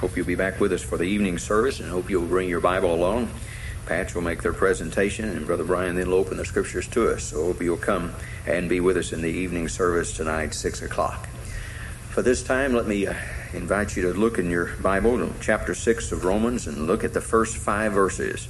[0.00, 2.60] Hope you'll be back with us for the evening service and hope you'll bring your
[2.60, 3.28] Bible along.
[3.84, 7.24] Patch will make their presentation and Brother Brian then will open the scriptures to us.
[7.24, 8.14] So hope you'll come
[8.46, 11.28] and be with us in the evening service tonight, 6 o'clock.
[12.08, 13.14] For this time, let me uh,
[13.52, 17.20] invite you to look in your Bible, chapter 6 of Romans, and look at the
[17.20, 18.48] first five verses.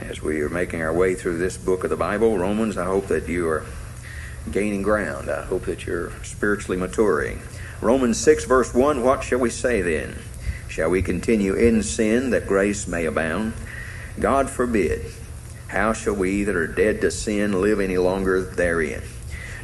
[0.00, 3.08] As we are making our way through this book of the Bible, Romans, I hope
[3.08, 3.66] that you are
[4.52, 5.30] gaining ground.
[5.30, 7.42] I hope that you're spiritually maturing.
[7.80, 10.16] Romans 6, verse 1 What shall we say then?
[10.76, 13.54] Shall we continue in sin that grace may abound?
[14.20, 15.10] God forbid.
[15.68, 19.00] How shall we that are dead to sin live any longer therein?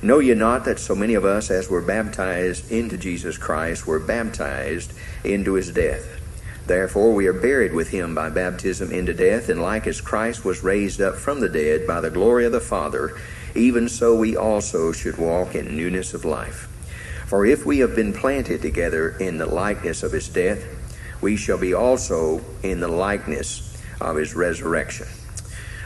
[0.00, 3.98] Know ye not that so many of us as were baptized into Jesus Christ were
[3.98, 6.18] baptized into his death?
[6.66, 10.64] Therefore we are buried with him by baptism into death, and like as Christ was
[10.64, 13.18] raised up from the dead by the glory of the Father,
[13.54, 16.70] even so we also should walk in newness of life.
[17.26, 20.81] For if we have been planted together in the likeness of his death,
[21.22, 25.06] we shall be also in the likeness of his resurrection.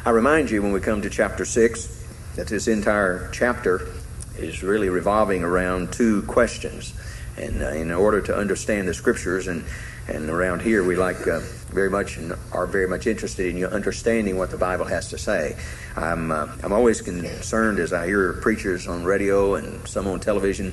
[0.04, 2.04] I remind you when we come to chapter 6
[2.36, 3.88] that this entire chapter
[4.38, 6.94] is really revolving around two questions.
[7.36, 9.64] And uh, in order to understand the scriptures, and,
[10.08, 13.66] and around here we like uh, very much and are very much interested in you
[13.66, 15.56] understanding what the Bible has to say.
[15.96, 20.72] I'm, uh, I'm always concerned as I hear preachers on radio and some on television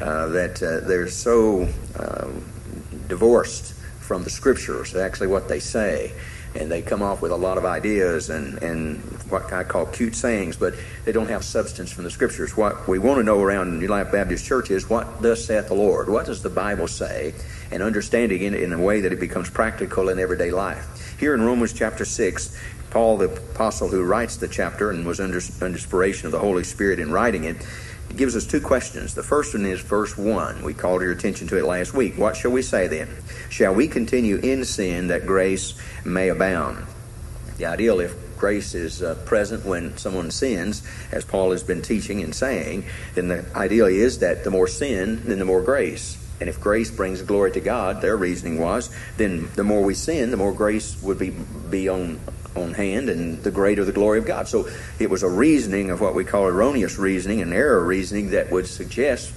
[0.00, 2.28] uh, that uh, they're so uh,
[3.08, 3.73] divorced
[4.04, 6.12] from the scriptures, actually what they say.
[6.54, 10.14] And they come off with a lot of ideas and, and what I call cute
[10.14, 10.74] sayings, but
[11.04, 12.56] they don't have substance from the scriptures.
[12.56, 15.74] What we want to know around New Life Baptist Church is what thus saith the
[15.74, 16.08] Lord?
[16.08, 17.34] What does the Bible say?
[17.72, 21.16] And understanding it in a way that it becomes practical in everyday life.
[21.18, 22.56] Here in Romans chapter 6,
[22.90, 26.62] Paul, the apostle who writes the chapter and was under, under inspiration of the Holy
[26.62, 27.56] Spirit in writing it,
[28.10, 29.14] it gives us two questions.
[29.14, 30.62] The first one is verse 1.
[30.62, 32.16] We called your attention to it last week.
[32.16, 33.08] What shall we say then?
[33.50, 35.74] Shall we continue in sin that grace
[36.04, 36.86] may abound?
[37.58, 42.22] The ideal, if grace is uh, present when someone sins, as Paul has been teaching
[42.22, 42.84] and saying,
[43.14, 46.20] then the ideal is that the more sin, then the more grace.
[46.40, 50.30] And if grace brings glory to God, their reasoning was, then the more we sin,
[50.30, 52.20] the more grace would be, be on,
[52.56, 54.48] on hand and the greater the glory of God.
[54.48, 58.50] So it was a reasoning of what we call erroneous reasoning, an error reasoning that
[58.50, 59.32] would suggest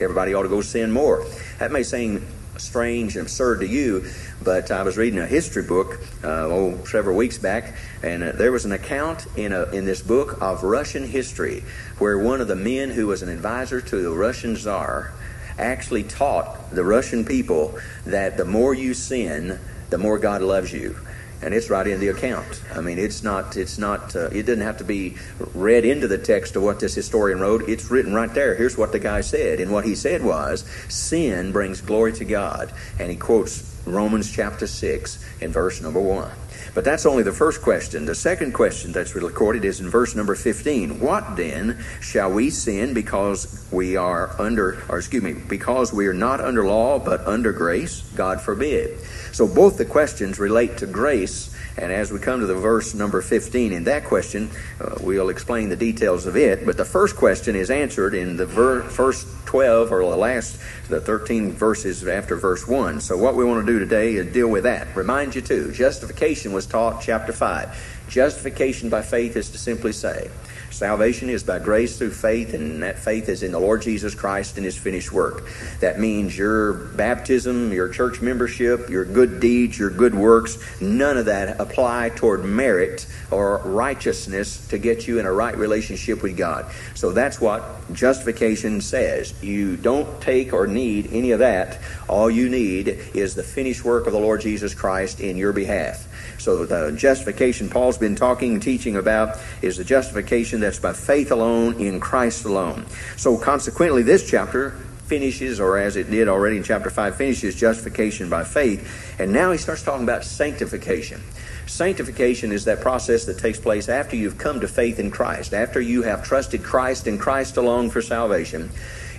[0.00, 1.24] everybody ought to go sin more.
[1.58, 4.04] That may seem strange and absurd to you,
[4.42, 8.52] but I was reading a history book uh, oh several weeks back, and uh, there
[8.52, 11.64] was an account in a, in this book of Russian history
[11.98, 15.12] where one of the men who was an advisor to the Russian Tsar
[15.58, 19.58] actually taught the Russian people that the more you sin,
[19.90, 20.96] the more God loves you
[21.42, 22.62] and it's right in the account.
[22.74, 25.16] I mean, it's not, it's not, uh, it doesn't have to be
[25.54, 27.68] read into the text of what this historian wrote.
[27.68, 28.54] It's written right there.
[28.54, 29.60] Here's what the guy said.
[29.60, 32.72] And what he said was, sin brings glory to God.
[32.98, 36.30] And he quotes Romans chapter 6 in verse number 1.
[36.74, 38.06] But that's only the first question.
[38.06, 41.00] The second question that's recorded is in verse number 15.
[41.00, 46.14] What then shall we sin because we are under, or excuse me, because we are
[46.14, 48.02] not under law but under grace?
[48.14, 48.98] God forbid.
[49.32, 51.54] So both the questions relate to grace.
[51.76, 55.70] And as we come to the verse number 15 in that question, uh, we'll explain
[55.70, 56.66] the details of it.
[56.66, 61.00] But the first question is answered in the ver- first 12 or the last, the
[61.00, 63.00] 13 verses after verse 1.
[63.00, 64.94] So what we want to do today is deal with that.
[64.94, 68.06] Remind you too, justification was taught chapter 5.
[68.08, 70.30] Justification by faith is to simply say,
[70.72, 74.56] Salvation is by grace through faith, and that faith is in the Lord Jesus Christ
[74.56, 75.44] and His finished work.
[75.80, 81.26] That means your baptism, your church membership, your good deeds, your good works, none of
[81.26, 86.72] that apply toward merit or righteousness to get you in a right relationship with God.
[86.94, 87.62] So that's what
[87.92, 89.34] justification says.
[89.42, 91.80] You don't take or need any of that.
[92.08, 96.08] All you need is the finished work of the Lord Jesus Christ in your behalf.
[96.42, 101.30] So the justification Paul's been talking and teaching about is the justification that's by faith
[101.30, 102.84] alone in Christ alone.
[103.16, 104.70] So consequently, this chapter
[105.06, 109.14] finishes, or as it did already in chapter 5, finishes justification by faith.
[109.20, 111.22] And now he starts talking about sanctification.
[111.66, 115.80] Sanctification is that process that takes place after you've come to faith in Christ, after
[115.80, 118.68] you have trusted Christ and Christ alone for salvation.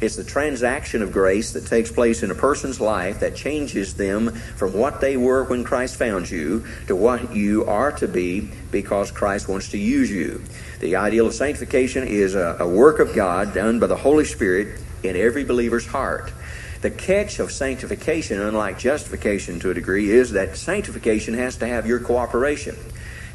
[0.04, 4.32] It's the transaction of grace that takes place in a person's life that changes them
[4.32, 9.12] from what they were when Christ found you to what you are to be because
[9.12, 10.44] Christ wants to use you.
[10.82, 14.82] The ideal of sanctification is a, a work of God done by the Holy Spirit
[15.04, 16.34] in every believer's heart.
[16.82, 21.88] The catch of sanctification, unlike justification to a degree, is that sanctification has to have
[21.88, 22.76] your cooperation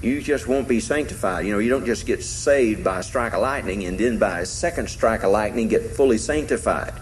[0.01, 1.45] you just won't be sanctified.
[1.45, 4.41] You know, you don't just get saved by a strike of lightning and then by
[4.41, 6.95] a second strike of lightning get fully sanctified.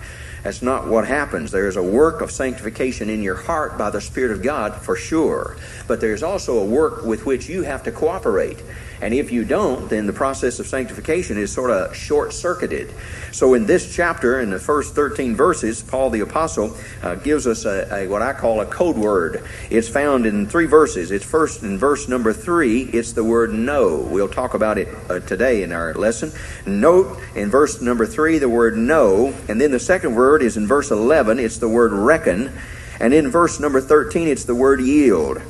[0.42, 1.50] That's not what happens.
[1.50, 5.56] There's a work of sanctification in your heart by the Spirit of God for sure.
[5.88, 8.62] But there's also a work with which you have to cooperate.
[9.00, 12.92] And if you don't, then the process of sanctification is sort of short circuited.
[13.32, 17.64] So, in this chapter, in the first 13 verses, Paul the Apostle uh, gives us
[17.64, 19.44] a, a, what I call a code word.
[19.70, 21.10] It's found in three verses.
[21.10, 23.98] It's first in verse number three, it's the word know.
[24.10, 26.32] We'll talk about it uh, today in our lesson.
[26.66, 29.34] Note in verse number three the word know.
[29.48, 32.52] And then the second word is in verse 11, it's the word reckon.
[32.98, 35.42] And in verse number 13, it's the word yield.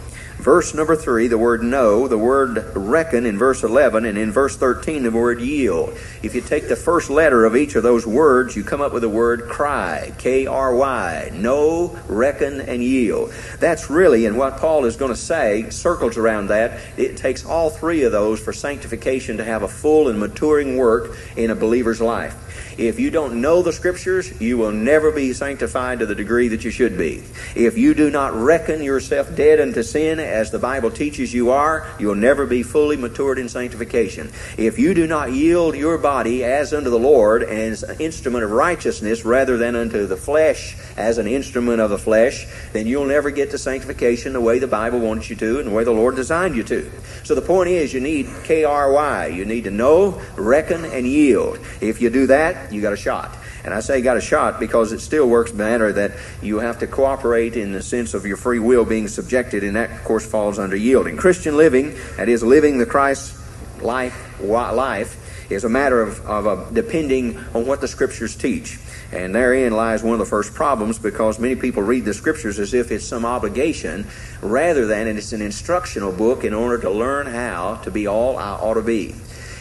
[0.46, 4.56] Verse number three, the word know, the word reckon in verse 11, and in verse
[4.56, 5.98] 13, the word yield.
[6.22, 9.02] If you take the first letter of each of those words, you come up with
[9.02, 13.32] the word cry, K R Y, know, reckon, and yield.
[13.58, 16.78] That's really, and what Paul is going to say circles around that.
[16.96, 21.16] It takes all three of those for sanctification to have a full and maturing work
[21.34, 22.45] in a believer's life.
[22.78, 26.64] If you don't know the Scriptures, you will never be sanctified to the degree that
[26.64, 27.22] you should be.
[27.54, 31.88] If you do not reckon yourself dead unto sin, as the Bible teaches you are,
[31.98, 34.30] you'll never be fully matured in sanctification.
[34.58, 38.50] If you do not yield your body as unto the Lord as an instrument of
[38.50, 43.30] righteousness rather than unto the flesh as an instrument of the flesh, then you'll never
[43.30, 46.14] get to sanctification the way the Bible wants you to and the way the Lord
[46.16, 46.90] designed you to.
[47.24, 49.34] So the point is, you need KRY.
[49.34, 51.58] You need to know, reckon, and yield.
[51.80, 53.36] If you do that, you got a shot.
[53.64, 56.86] And I say got a shot because it still works better that you have to
[56.86, 60.58] cooperate in the sense of your free will being subjected, and that, of course, falls
[60.58, 61.16] under yielding.
[61.16, 63.36] Christian living, that is, living the Christ
[63.80, 68.78] life, life is a matter of, of uh, depending on what the Scriptures teach.
[69.12, 72.74] And therein lies one of the first problems because many people read the Scriptures as
[72.74, 74.06] if it's some obligation
[74.42, 78.52] rather than it's an instructional book in order to learn how to be all I
[78.52, 79.14] ought to be.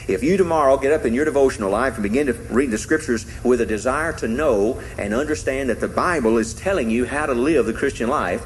[0.07, 3.25] If you tomorrow get up in your devotional life and begin to read the scriptures
[3.44, 7.34] with a desire to know and understand that the Bible is telling you how to
[7.34, 8.46] live the Christian life,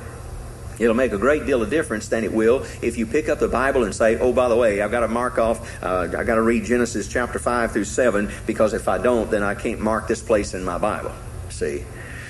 [0.79, 3.49] It'll make a great deal of difference than it will if you pick up the
[3.49, 6.35] Bible and say, oh, by the way, I've got to mark off, uh, I've got
[6.35, 10.07] to read Genesis chapter 5 through 7 because if I don't, then I can't mark
[10.07, 11.11] this place in my Bible.
[11.49, 11.83] See?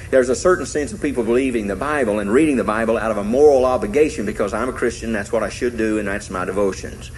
[0.09, 3.17] There's a certain sense of people believing the Bible and reading the Bible out of
[3.17, 6.45] a moral obligation because I'm a Christian, that's what I should do, and that's my
[6.45, 7.11] devotions.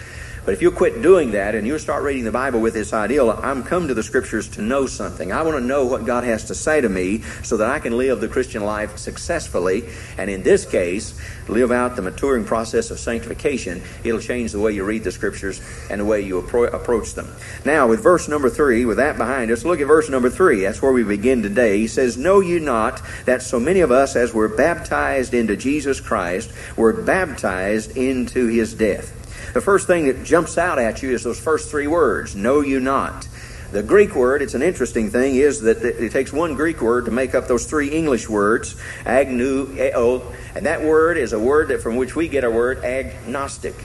[0.43, 3.29] But if you quit doing that and you start reading the Bible with this ideal,
[3.43, 5.31] I'm come to the Scriptures to know something.
[5.31, 7.95] I want to know what God has to say to me so that I can
[7.95, 9.83] live the Christian life successfully.
[10.17, 11.13] And in this case,
[11.47, 13.83] live out the maturing process of sanctification.
[14.03, 15.61] It'll change the way you read the Scriptures
[15.91, 17.31] and the way you appro- approach them.
[17.63, 20.61] Now, with verse number three, with that behind us, look at verse number three.
[20.61, 21.77] That's where we begin today.
[21.77, 25.99] He says, Know you not that so many of us, as were baptized into Jesus
[25.99, 29.20] Christ, were baptized into his death?
[29.53, 32.79] The first thing that jumps out at you is those first three words know you
[32.79, 33.27] not.
[33.71, 37.11] The Greek word, it's an interesting thing, is that it takes one Greek word to
[37.11, 38.75] make up those three English words,
[39.05, 43.75] agnoeo, and that word is a word that from which we get our word agnostic.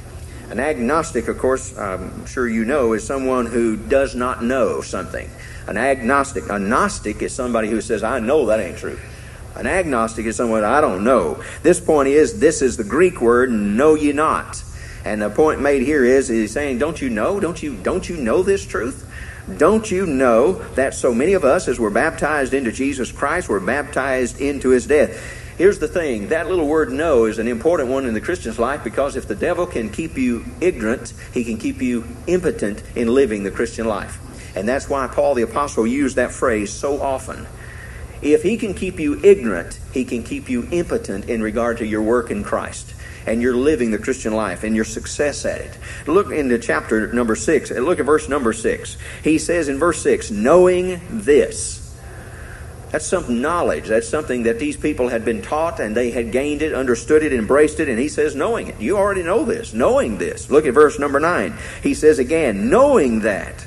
[0.51, 5.31] An agnostic, of course, I'm sure you know, is someone who does not know something.
[5.69, 8.99] An agnostic, a gnostic is somebody who says, I know that ain't true.
[9.55, 11.43] An agnostic is someone I don't know.
[11.63, 14.63] This point is, this is the Greek word, know ye not.
[15.07, 17.39] And the point made here is he's saying, Don't you know?
[17.39, 19.09] Don't you don't you know this truth?
[19.57, 23.61] Don't you know that so many of us, as we're baptized into Jesus Christ, we're
[23.61, 25.17] baptized into his death?
[25.59, 28.83] Here's the thing that little word know is an important one in the Christian's life
[28.83, 33.45] because if the devil can keep you ignorant, he can keep you impotent in living
[33.45, 34.19] the Christian life.
[34.57, 37.47] And that's why Paul the Apostle used that phrase so often.
[38.23, 42.03] If he can keep you ignorant, he can keep you impotent in regard to your
[42.03, 42.96] work in Christ
[43.27, 45.79] and you're living the Christian life and your success at it.
[46.07, 48.97] Look into chapter number six look at verse number six.
[49.23, 51.83] He says in verse six, knowing this.
[52.93, 53.89] That's some knowledge.
[53.89, 57.33] That's something that these people had been taught and they had gained it, understood it,
[57.33, 58.81] embraced it, and he says, knowing it.
[58.81, 60.51] You already know this, knowing this.
[60.51, 61.59] Look at verse number nine.
[61.83, 63.67] He says again, knowing that.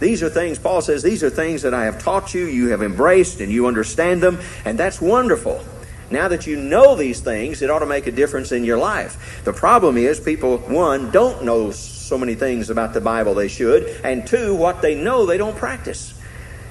[0.00, 2.82] These are things, Paul says, these are things that I have taught you, you have
[2.82, 5.64] embraced, and you understand them, and that's wonderful.
[6.10, 9.42] Now that you know these things, it ought to make a difference in your life.
[9.44, 13.84] The problem is people, one, don't know so many things about the Bible they should,
[14.02, 16.14] and two, what they know they don't practice.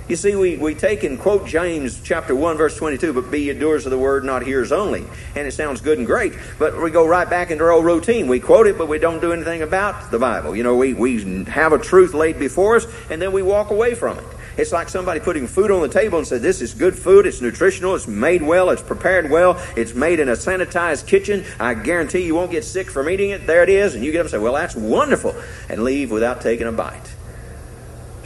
[0.08, 3.54] You see, we, we take and quote James chapter 1, verse 22, but be ye
[3.54, 5.06] doers of the word, not hearers only.
[5.36, 8.28] And it sounds good and great, but we go right back into our old routine.
[8.28, 10.56] We quote it, but we don't do anything about the Bible.
[10.56, 13.96] You know, we, we have a truth laid before us, and then we walk away
[13.96, 14.26] from it.
[14.58, 17.42] It's like somebody putting food on the table and said, This is good food, it's
[17.42, 21.46] nutritional, it's made well, it's prepared well, it's made in a sanitized kitchen.
[21.60, 23.46] I guarantee you won't get sick from eating it.
[23.46, 23.96] There it is.
[23.96, 25.36] And you get up and say, Well, that's wonderful,
[25.70, 27.14] and leave without taking a bite.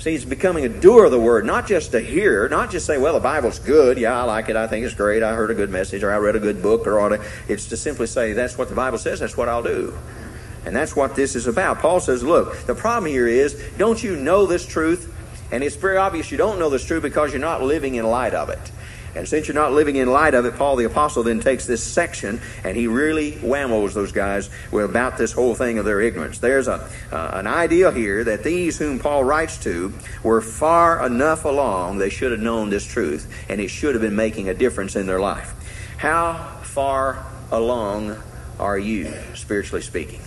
[0.02, 2.98] See, it's becoming a doer of the word, not just a hearer, not just say,
[2.98, 4.00] well, the Bible's good.
[4.00, 4.56] Yeah, I like it.
[4.56, 5.22] I think it's great.
[5.22, 7.78] I heard a good message or I read a good book or ought It's to
[7.78, 9.20] simply say, that's what the Bible says.
[9.20, 9.96] That's what I'll do.
[10.66, 11.82] And that's what this is about.
[11.82, 15.14] Paul says, look, the problem here is, don't you know this truth?
[15.52, 18.34] And it's very obvious you don't know this truth because you're not living in light
[18.34, 18.72] of it.
[19.14, 21.84] And since you're not living in light of it, Paul the Apostle then takes this
[21.84, 26.40] section and he really whammos those guys with about this whole thing of their ignorance.
[26.40, 29.94] There's a, uh, an idea here that these whom Paul writes to
[30.24, 34.16] were far enough along they should have known this truth and it should have been
[34.16, 35.54] making a difference in their life.
[35.98, 38.16] How far along
[38.60, 40.22] are you, spiritually speaking?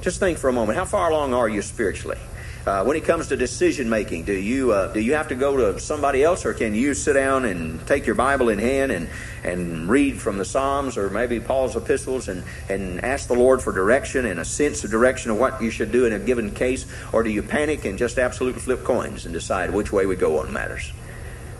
[0.00, 0.76] Just think for a moment.
[0.76, 2.18] How far along are you spiritually?
[2.64, 5.56] Uh, when it comes to decision making, do you uh, do you have to go
[5.56, 9.08] to somebody else, or can you sit down and take your Bible in hand and
[9.42, 13.72] and read from the Psalms or maybe Paul's epistles and and ask the Lord for
[13.72, 16.86] direction and a sense of direction of what you should do in a given case,
[17.12, 20.38] or do you panic and just absolutely flip coins and decide which way we go
[20.38, 20.92] on matters?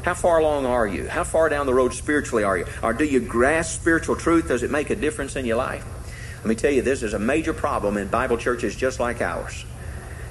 [0.02, 1.09] How far along are you?
[1.09, 2.66] How far down the road spiritually are you?
[2.80, 4.47] Or do you grasp spiritual truth?
[4.47, 5.85] Does it make a difference in your life?
[6.38, 9.64] Let me tell you, this is a major problem in Bible churches just like ours.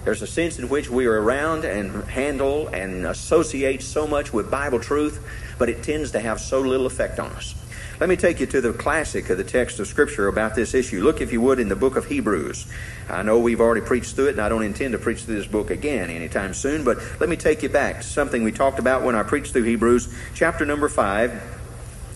[0.04, 4.50] There's a sense in which we are around and handle and associate so much with
[4.50, 5.24] Bible truth,
[5.60, 7.54] but it tends to have so little effect on us.
[8.00, 11.04] Let me take you to the classic of the text of Scripture about this issue.
[11.04, 12.66] Look, if you would, in the book of Hebrews.
[13.08, 15.46] I know we've already preached through it, and I don't intend to preach through this
[15.46, 19.04] book again anytime soon, but let me take you back to something we talked about
[19.04, 21.60] when I preached through Hebrews, chapter number 5.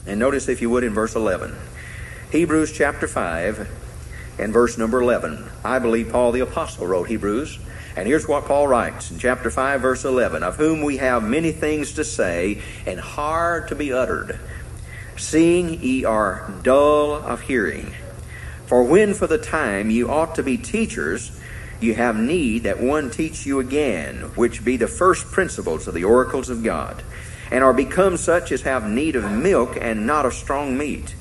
[0.07, 1.55] And notice, if you would, in verse 11.
[2.31, 3.69] Hebrews chapter 5
[4.39, 5.51] and verse number 11.
[5.63, 7.59] I believe Paul the Apostle wrote Hebrews.
[7.95, 11.53] And here's what Paul writes in chapter 5, verse 11 Of whom we have many
[11.53, 14.37] things to say and hard to be uttered,
[15.15, 17.93] seeing ye are dull of hearing.
[18.65, 21.39] For when for the time you ought to be teachers,
[21.79, 26.03] you have need that one teach you again, which be the first principles of the
[26.03, 27.01] oracles of God,
[27.49, 31.15] and are become such as have need of milk and not of strong meat.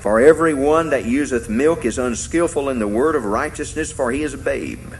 [0.00, 4.22] For every one that useth milk is unskillful in the word of righteousness, for he
[4.22, 4.94] is a babe.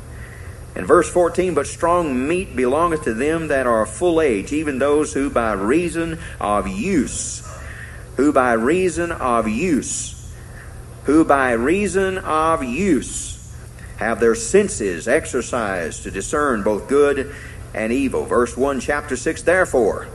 [0.81, 5.13] In verse 14, but strong meat belongeth to them that are full age, even those
[5.13, 7.47] who by reason of use,
[8.17, 10.33] who by reason of use,
[11.05, 13.55] who by reason of use
[13.99, 17.35] have their senses exercised to discern both good
[17.75, 18.25] and evil.
[18.25, 20.09] Verse 1, chapter 6, therefore,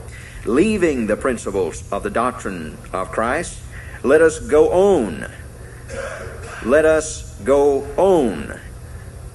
[0.46, 3.56] leaving the principles of the doctrine of Christ,
[4.02, 5.30] let us go on.
[6.64, 8.58] Let us go on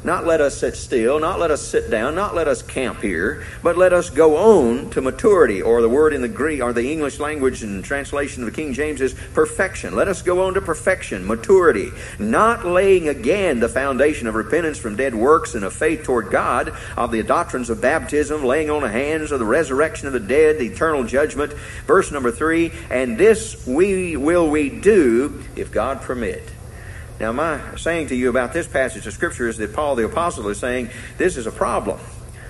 [0.03, 3.43] not let us sit still, not let us sit down, not let us camp here,
[3.61, 6.91] but let us go on to maturity, or the word in the Greek or the
[6.91, 9.95] English language and translation of the King James is perfection.
[9.95, 14.95] Let us go on to perfection, maturity, not laying again the foundation of repentance from
[14.95, 18.89] dead works and of faith toward God, of the doctrines of baptism, laying on the
[18.89, 21.53] hands of the resurrection of the dead, the eternal judgment.
[21.85, 26.50] Verse number three, and this we will we do if God permit.
[27.21, 30.49] Now, my saying to you about this passage of Scripture is that Paul the Apostle
[30.49, 31.99] is saying this is a problem.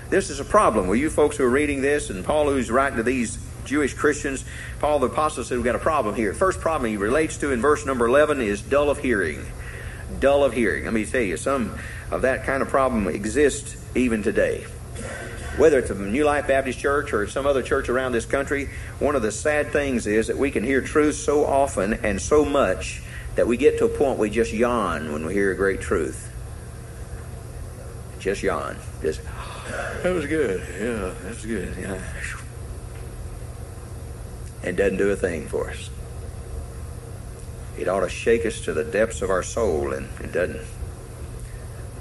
[0.08, 0.86] This is a problem.
[0.86, 3.36] Well, you folks who are reading this, and Paul who's writing to these
[3.66, 4.46] Jewish Christians,
[4.80, 6.32] Paul the Apostle said we've got a problem here.
[6.32, 9.44] First problem he relates to in verse number 11 is dull of hearing.
[10.20, 10.84] Dull of hearing.
[10.84, 11.78] Let me tell you, some
[12.10, 14.64] of that kind of problem exists even today
[15.58, 19.14] whether it's a New Life Baptist Church or some other church around this country, one
[19.14, 23.02] of the sad things is that we can hear truth so often and so much
[23.34, 26.30] that we get to a point we just yawn when we hear a great truth.
[28.18, 28.76] Just yawn.
[29.00, 29.20] Just,
[30.02, 30.60] that was good.
[30.80, 31.76] Yeah, that was good.
[31.78, 32.02] Yeah.
[34.62, 35.90] And doesn't do a thing for us.
[37.78, 40.60] It ought to shake us to the depths of our soul, and it doesn't.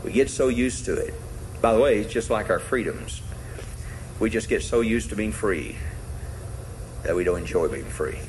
[0.03, 1.13] We get so used to it.
[1.61, 3.21] By the way, it's just like our freedoms.
[4.19, 5.77] We just get so used to being free
[7.03, 8.19] that we don't enjoy being free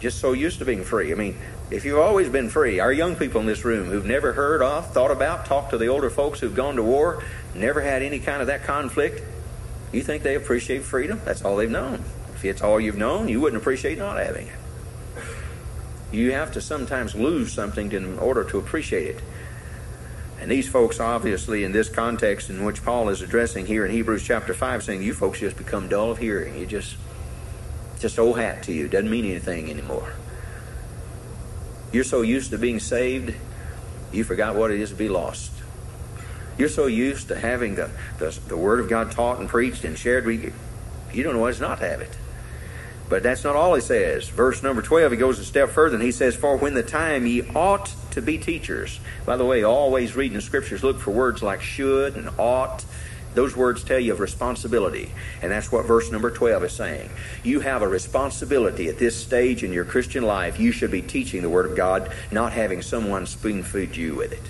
[0.00, 1.12] just so used to being free.
[1.12, 1.36] I mean,
[1.70, 4.92] if you've always been free, our young people in this room who've never heard of,
[4.92, 7.22] thought about, talked to the older folks who've gone to war,
[7.54, 9.22] never had any kind of that conflict,
[9.92, 11.20] you think they appreciate freedom?
[11.24, 12.04] That's all they've known.
[12.34, 14.54] If it's all you've known, you wouldn't appreciate not having it.
[16.12, 19.22] You have to sometimes lose something in order to appreciate it.
[20.40, 24.22] And these folks, obviously, in this context in which Paul is addressing here in Hebrews
[24.22, 26.56] chapter 5, saying, You folks just become dull of hearing.
[26.58, 26.96] You just
[27.98, 28.88] just old hat to you.
[28.88, 30.14] Doesn't mean anything anymore.
[31.92, 33.34] You're so used to being saved,
[34.12, 35.52] you forgot what it is to be lost.
[36.58, 39.96] You're so used to having the, the, the Word of God taught and preached and
[39.96, 40.52] shared with you,
[41.12, 42.16] you don't know what it's not to have it.
[43.08, 44.28] But that's not all he says.
[44.28, 47.26] Verse number 12, he goes a step further and he says, For when the time
[47.26, 49.00] ye ought to be teachers.
[49.24, 52.84] By the way, always reading the scriptures, look for words like should and ought.
[53.38, 55.12] Those words tell you of responsibility.
[55.42, 57.08] And that's what verse number 12 is saying.
[57.44, 60.58] You have a responsibility at this stage in your Christian life.
[60.58, 64.32] You should be teaching the Word of God, not having someone spoon feed you with
[64.32, 64.42] it.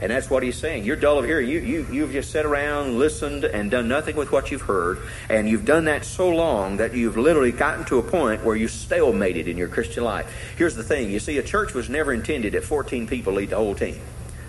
[0.00, 0.82] And that's what he's saying.
[0.82, 1.48] You're dull of hearing.
[1.48, 4.98] You, you, you've just sat around, listened, and done nothing with what you've heard.
[5.28, 8.66] And you've done that so long that you've literally gotten to a point where you
[8.66, 10.26] stalemated in your Christian life.
[10.58, 13.56] Here's the thing you see, a church was never intended that 14 people lead the
[13.56, 14.00] whole team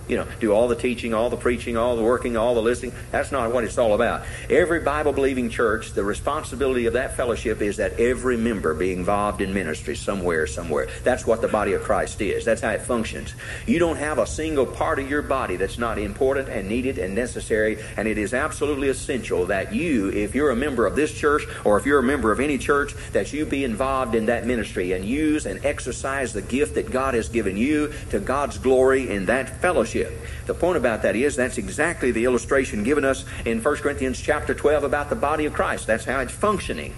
[0.08, 2.94] you know, do all the teaching, all the preaching, all the working, all the listening.
[3.12, 4.26] That's not what it's all about.
[4.50, 9.42] Every Bible believing church, the responsibility of that fellowship is that every member be involved
[9.42, 10.88] in ministry somewhere, somewhere.
[11.04, 12.46] That's what the body of Christ is.
[12.46, 13.34] That's how it functions.
[13.66, 17.14] You don't have a single part of your body that's not important and needed and
[17.14, 21.44] necessary, and it is absolutely essential that you, if you're a member of this church
[21.66, 24.94] or if you're a member of any church, that you be involved in that ministry
[24.94, 29.26] and use and exercise the gift that God has given you to God's glory in
[29.26, 29.97] that fellowship
[30.46, 34.54] the point about that is that's exactly the illustration given us in 1 Corinthians chapter
[34.54, 35.88] 12 about the body of Christ.
[35.88, 36.94] That's how it's functioning.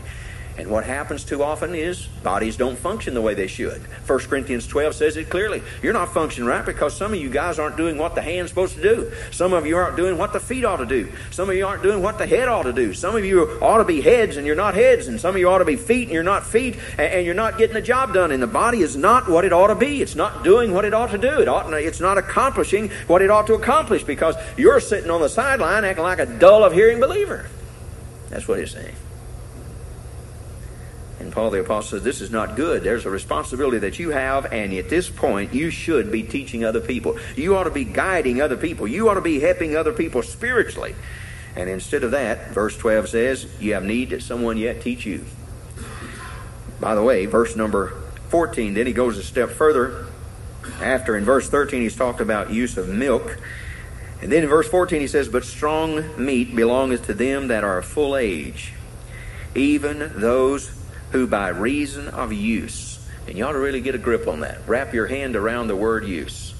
[0.60, 3.82] And what happens too often is bodies don't function the way they should.
[3.82, 5.64] 1 Corinthians 12 says it clearly.
[5.82, 8.76] You're not functioning right because some of you guys aren't doing what the hand's supposed
[8.76, 9.12] to do.
[9.32, 11.10] Some of you aren't doing what the feet ought to do.
[11.32, 12.94] Some of you aren't doing what the head ought to do.
[12.94, 15.08] Some of you ought to be heads and you're not heads.
[15.08, 16.76] And some of you ought to be feet and you're not feet.
[16.98, 18.32] And you're not getting the job done.
[18.32, 20.02] And the body is not what it ought to be.
[20.02, 21.40] It's not doing what it ought to do.
[21.40, 25.30] It ought, it's not accomplishing what it ought to accomplish because you're sitting on the
[25.30, 27.48] sideline acting like a dull of hearing believer.
[28.30, 28.96] That's what he's saying.
[31.40, 32.84] Paul the Apostle says, This is not good.
[32.84, 36.82] There's a responsibility that you have, and at this point, you should be teaching other
[36.82, 37.18] people.
[37.38, 38.86] You ought to be guiding other people.
[38.90, 40.96] You ought to be helping other people spiritually.
[41.56, 45.24] And instead of that, verse 12 says, You have need that someone yet teach you.
[46.82, 47.92] By the way, verse number
[48.28, 50.08] 14, then he goes a step further.
[50.82, 53.38] After in verse 13, he's talked about use of milk.
[54.22, 57.78] And then in verse 14, he says, But strong meat belongeth to them that are
[57.78, 58.74] of full age,
[59.56, 60.79] even those
[61.12, 64.60] who by reason of use, and you ought to really get a grip on that,
[64.68, 66.54] wrap your hand around the word use.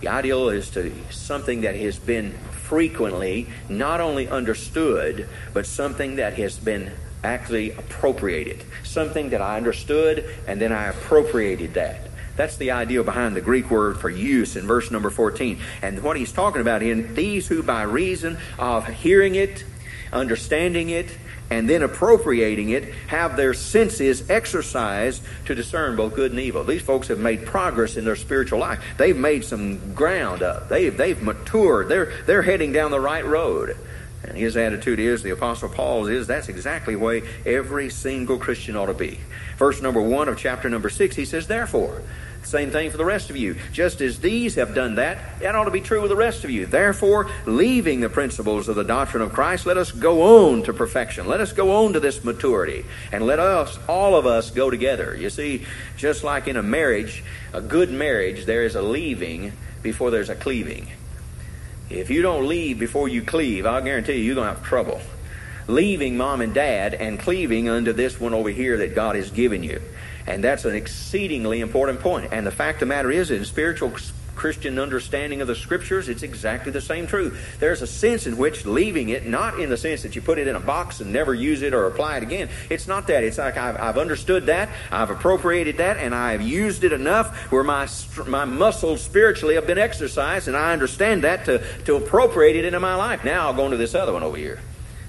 [0.00, 6.34] The ideal is to something that has been frequently not only understood, but something that
[6.34, 8.62] has been actually appropriated.
[8.82, 12.08] Something that I understood and then I appropriated that.
[12.36, 15.58] That's the idea behind the Greek word for use in verse number 14.
[15.82, 19.64] And what he's talking about in these who by reason of hearing it,
[20.12, 21.16] understanding it,
[21.54, 26.64] and then appropriating it have their senses exercised to discern both good and evil.
[26.64, 28.82] These folks have made progress in their spiritual life.
[28.98, 30.68] They've made some ground up.
[30.68, 31.88] They've, they've matured.
[31.88, 33.76] They're, they're heading down the right road.
[34.26, 38.76] And his attitude is, the Apostle Paul's is, that's exactly the way every single Christian
[38.76, 39.20] ought to be.
[39.58, 42.02] Verse number one of chapter number six, he says, Therefore,
[42.46, 43.56] same thing for the rest of you.
[43.72, 46.50] Just as these have done that, that ought to be true with the rest of
[46.50, 46.66] you.
[46.66, 51.26] Therefore, leaving the principles of the doctrine of Christ, let us go on to perfection.
[51.26, 52.84] Let us go on to this maturity.
[53.12, 55.16] And let us, all of us, go together.
[55.16, 60.10] You see, just like in a marriage, a good marriage, there is a leaving before
[60.10, 60.88] there's a cleaving.
[61.90, 65.00] If you don't leave before you cleave, I'll guarantee you, you're going to have trouble.
[65.66, 69.62] Leaving mom and dad and cleaving unto this one over here that God has given
[69.62, 69.80] you.
[70.26, 72.32] And that's an exceedingly important point.
[72.32, 73.92] And the fact of the matter is, in spiritual
[74.44, 77.56] Christian understanding of the scriptures, it's exactly the same truth.
[77.60, 80.46] There's a sense in which leaving it, not in the sense that you put it
[80.46, 82.50] in a box and never use it or apply it again.
[82.68, 83.24] It's not that.
[83.24, 87.64] It's like I've, I've understood that, I've appropriated that, and I've used it enough where
[87.64, 87.88] my
[88.26, 92.80] my muscles spiritually have been exercised, and I understand that to to appropriate it into
[92.80, 93.24] my life.
[93.24, 94.60] Now I'll go into this other one over here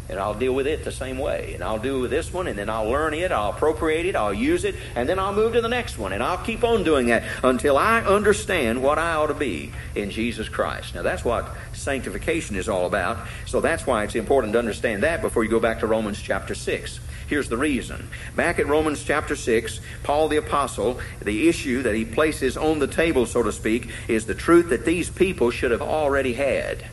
[0.09, 1.53] and I'll deal with it the same way.
[1.53, 4.33] And I'll do with this one, and then I'll learn it, I'll appropriate it, I'll
[4.33, 6.13] use it, and then I'll move to the next one.
[6.13, 10.11] And I'll keep on doing that until I understand what I ought to be in
[10.11, 10.95] Jesus Christ.
[10.95, 13.17] Now, that's what sanctification is all about.
[13.45, 16.55] So that's why it's important to understand that before you go back to Romans chapter
[16.55, 16.99] 6.
[17.27, 18.07] Here's the reason.
[18.35, 22.87] Back at Romans chapter 6, Paul the Apostle, the issue that he places on the
[22.87, 26.85] table, so to speak, is the truth that these people should have already had.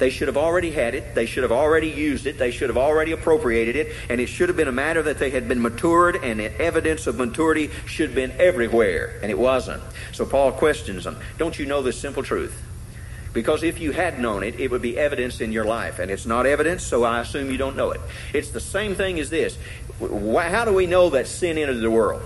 [0.00, 1.14] They should have already had it.
[1.14, 2.38] They should have already used it.
[2.38, 3.92] They should have already appropriated it.
[4.08, 7.18] And it should have been a matter that they had been matured, and evidence of
[7.18, 9.20] maturity should have been everywhere.
[9.22, 9.82] And it wasn't.
[10.12, 12.62] So Paul questions them Don't you know this simple truth?
[13.34, 15.98] Because if you had known it, it would be evidence in your life.
[15.98, 18.00] And it's not evidence, so I assume you don't know it.
[18.32, 19.56] It's the same thing as this.
[20.00, 22.22] How do we know that sin entered the world?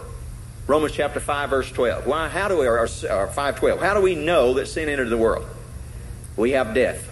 [0.68, 2.06] Romans chapter 5, verse 12.
[2.06, 5.18] Why, how do we, or, or 512, how do we know that sin entered the
[5.18, 5.46] world?
[6.37, 7.10] We have death.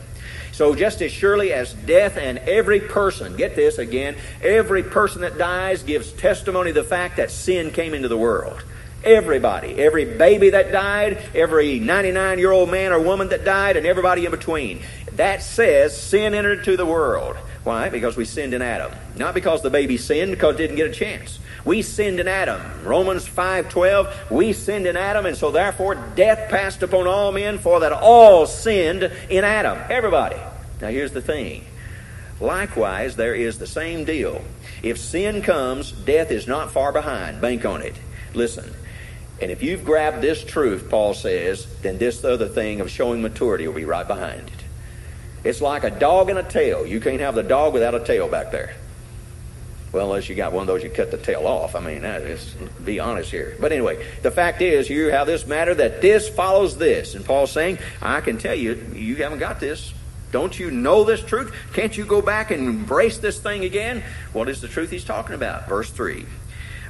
[0.53, 5.39] So just as surely as death and every person, get this again, every person that
[5.39, 8.63] dies gives testimony of the fact that sin came into the world.
[9.03, 9.79] Everybody.
[9.79, 14.27] Every baby that died, every 99 year old man or woman that died, and everybody
[14.27, 14.83] in between.
[15.17, 17.37] That says sin entered into the world.
[17.65, 17.89] Why?
[17.89, 18.93] Because we sinned in Adam.
[19.17, 21.39] Not because the baby sinned, because it didn't get a chance.
[21.65, 22.61] We sinned in Adam.
[22.85, 27.81] Romans 5:12, we sinned in Adam and so therefore death passed upon all men for
[27.81, 29.79] that all sinned in Adam.
[29.89, 30.39] Everybody.
[30.81, 31.65] Now here's the thing.
[32.41, 34.43] Likewise, there is the same deal.
[34.83, 37.41] If sin comes, death is not far behind.
[37.41, 37.95] Bank on it.
[38.35, 38.75] Listen.
[39.41, 43.67] And if you've grabbed this truth, Paul says, then this other thing of showing maturity
[43.67, 44.65] will be right behind it.
[45.45, 46.87] It's like a dog and a tail.
[46.87, 48.75] You can't have the dog without a tail back there.
[49.93, 51.77] Well, unless you got one of those you cut the tail off.
[51.77, 53.57] I mean, let's be honest here.
[53.61, 57.15] But anyway, the fact is, you have this matter that this follows this.
[57.15, 59.93] And Paul's saying, I can tell you, you haven't got this.
[60.31, 61.55] Don't you know this truth?
[61.75, 64.03] Can't you go back and embrace this thing again?
[64.33, 65.69] What is the truth he's talking about?
[65.69, 66.25] Verse 3.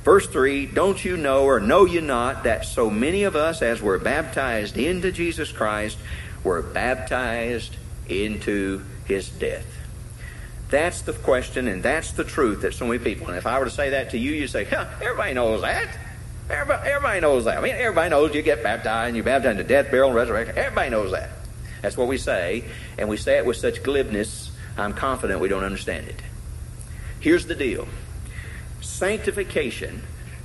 [0.05, 3.83] Verse 3 Don't you know, or know you not, that so many of us, as
[3.83, 5.99] were baptized into Jesus Christ,
[6.45, 7.77] were baptized
[8.09, 9.67] into his death?
[10.73, 13.29] That's the question, and that's the truth that so many people.
[13.29, 15.99] And if I were to say that to you, you'd say, huh, everybody knows that.
[16.49, 17.59] Everybody, everybody knows that.
[17.59, 20.57] I mean, everybody knows you get baptized and you're baptized into death, burial, and resurrection.
[20.57, 21.29] Everybody knows that.
[21.83, 22.65] That's what we say,
[22.97, 26.23] and we say it with such glibness, I'm confident we don't understand it.
[27.21, 27.87] Here's the deal
[28.81, 30.03] sanctification,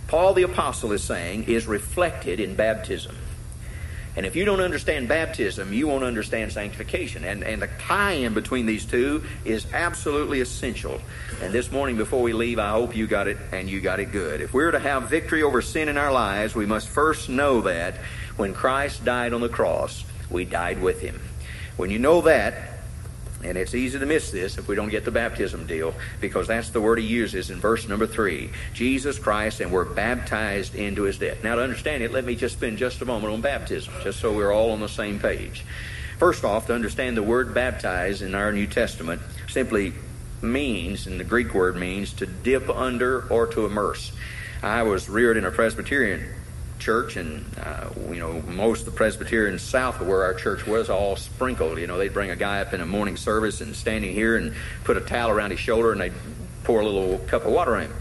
[0.09, 3.15] Paul the Apostle is saying, is reflected in baptism.
[4.17, 7.23] And if you don't understand baptism, you won't understand sanctification.
[7.23, 10.99] And, and the tie in between these two is absolutely essential.
[11.39, 14.11] And this morning, before we leave, I hope you got it and you got it
[14.11, 14.41] good.
[14.41, 17.97] If we're to have victory over sin in our lives, we must first know that
[18.37, 21.21] when Christ died on the cross, we died with him.
[21.77, 22.76] When you know that,
[23.43, 26.69] and it's easy to miss this if we don't get the baptism deal, because that's
[26.69, 31.17] the word he uses in verse number three Jesus Christ, and we're baptized into his
[31.17, 31.43] death.
[31.43, 34.33] Now, to understand it, let me just spend just a moment on baptism, just so
[34.33, 35.63] we're all on the same page.
[36.17, 39.93] First off, to understand the word baptize in our New Testament simply
[40.41, 44.11] means, and the Greek word means, to dip under or to immerse.
[44.63, 46.27] I was reared in a Presbyterian
[46.79, 50.89] church, and uh, you know most of the Presbyterians south of where our church was
[50.89, 51.77] all sprinkled.
[51.77, 54.53] You know, they'd bring a guy up in a morning service and standing here and
[54.83, 56.13] put a towel around his shoulder, and they'd
[56.63, 57.93] pour a little cup of water on him.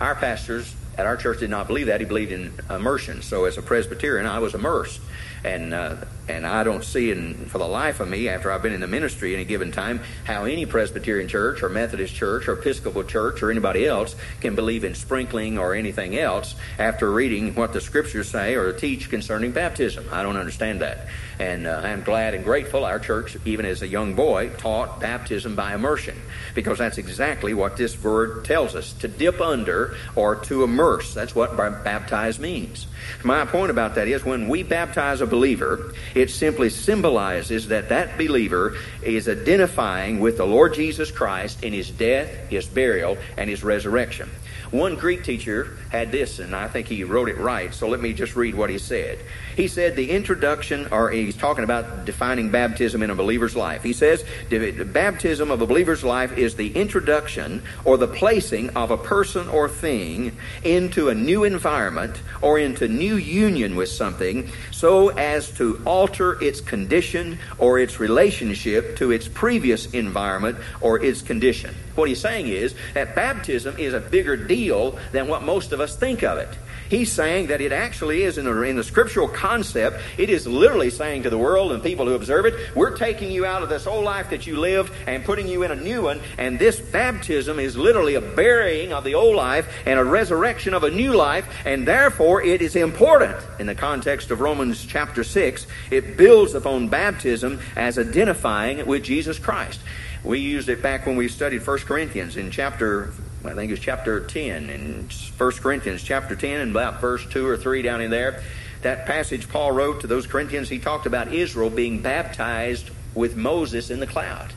[0.00, 3.22] Our pastors at our church did not believe that; he believed in immersion.
[3.22, 5.00] So, as a Presbyterian, I was immersed
[5.44, 8.72] and uh, and I don't see in for the life of me after I've been
[8.72, 13.04] in the ministry any given time how any Presbyterian church or Methodist church or Episcopal
[13.04, 17.80] church or anybody else can believe in sprinkling or anything else after reading what the
[17.80, 20.06] scriptures say or teach concerning baptism.
[20.10, 23.86] I don't understand that, and uh, I'm glad and grateful our church, even as a
[23.86, 26.18] young boy, taught baptism by immersion
[26.54, 31.12] because that's exactly what this word tells us: to dip under or to immerse.
[31.12, 32.86] That's what baptize means.
[33.22, 38.18] My point about that is when we baptize a believer, it simply symbolizes that that
[38.18, 43.64] believer is identifying with the Lord Jesus Christ in his death, his burial, and his
[43.64, 44.30] resurrection.
[44.74, 48.12] One Greek teacher had this, and I think he wrote it right, so let me
[48.12, 49.20] just read what he said.
[49.54, 53.84] He said the introduction, or he's talking about defining baptism in a believer's life.
[53.84, 58.90] He says the baptism of a believer's life is the introduction or the placing of
[58.90, 65.10] a person or thing into a new environment or into new union with something so
[65.10, 71.72] as to alter its condition or its relationship to its previous environment or its condition.
[71.94, 75.96] What he's saying is that baptism is a bigger deal than what most of us
[75.96, 76.48] think of it.
[76.90, 80.90] He's saying that it actually is in, a, in the scriptural concept, it is literally
[80.90, 83.86] saying to the world and people who observe it, we're taking you out of this
[83.86, 86.20] old life that you lived and putting you in a new one.
[86.36, 90.84] And this baptism is literally a burying of the old life and a resurrection of
[90.84, 91.48] a new life.
[91.64, 95.66] And therefore, it is important in the context of Romans chapter 6.
[95.90, 99.80] It builds upon baptism as identifying with Jesus Christ.
[100.24, 103.12] We used it back when we studied 1 Corinthians in chapter
[103.44, 107.58] I think it's chapter 10 in 1 Corinthians chapter 10 and about verse 2 or
[107.58, 108.42] 3 down in there.
[108.80, 113.90] That passage Paul wrote to those Corinthians, he talked about Israel being baptized with Moses
[113.90, 114.54] in the cloud.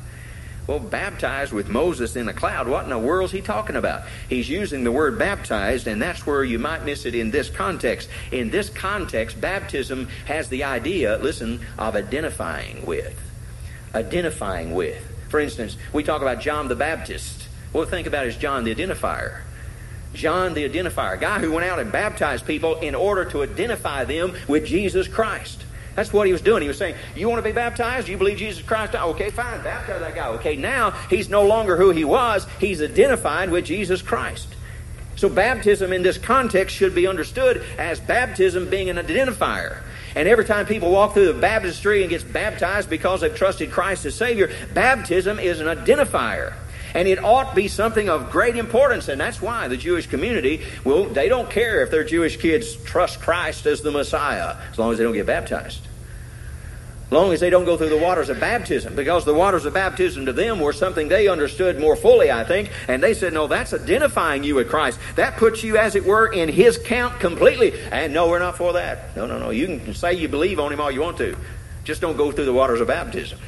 [0.67, 4.03] Well, baptized with Moses in the cloud, what in the world is he talking about?
[4.29, 8.09] He's using the word baptized, and that's where you might miss it in this context.
[8.31, 13.17] In this context, baptism has the idea, listen, of identifying with.
[13.95, 15.16] Identifying with.
[15.29, 17.47] For instance, we talk about John the Baptist.
[17.71, 19.41] What we think about is John the Identifier.
[20.13, 24.05] John the Identifier, a guy who went out and baptized people in order to identify
[24.05, 25.63] them with Jesus Christ.
[25.95, 26.61] That's what he was doing.
[26.61, 28.07] He was saying, You want to be baptized?
[28.07, 28.95] You believe Jesus Christ?
[28.95, 30.27] Okay, fine, baptize that guy.
[30.27, 34.47] Okay, now he's no longer who he was, he's identified with Jesus Christ.
[35.15, 39.81] So, baptism in this context should be understood as baptism being an identifier.
[40.17, 44.03] And every time people walk through the baptistry and gets baptized because they've trusted Christ
[44.07, 46.55] as Savior, baptism is an identifier.
[46.95, 49.09] And it ought to be something of great importance.
[49.09, 53.19] And that's why the Jewish community, well, they don't care if their Jewish kids trust
[53.19, 55.86] Christ as the Messiah, as long as they don't get baptized
[57.11, 60.25] long as they don't go through the waters of baptism, because the waters of baptism
[60.25, 63.73] to them were something they understood more fully, I think, and they said, no, that's
[63.73, 64.99] identifying you with Christ.
[65.15, 67.79] That puts you, as it were, in His count completely.
[67.91, 69.15] And no, we're not for that.
[69.15, 69.51] No, no, no.
[69.51, 71.37] You can say you believe on Him all you want to.
[71.85, 73.39] Just don't go through the waters of baptism.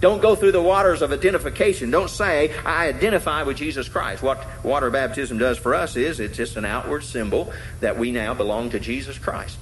[0.00, 1.90] Don't go through the waters of identification.
[1.90, 4.22] Don't say, I identify with Jesus Christ.
[4.22, 8.34] What water baptism does for us is it's just an outward symbol that we now
[8.34, 9.56] belong to Jesus Christ.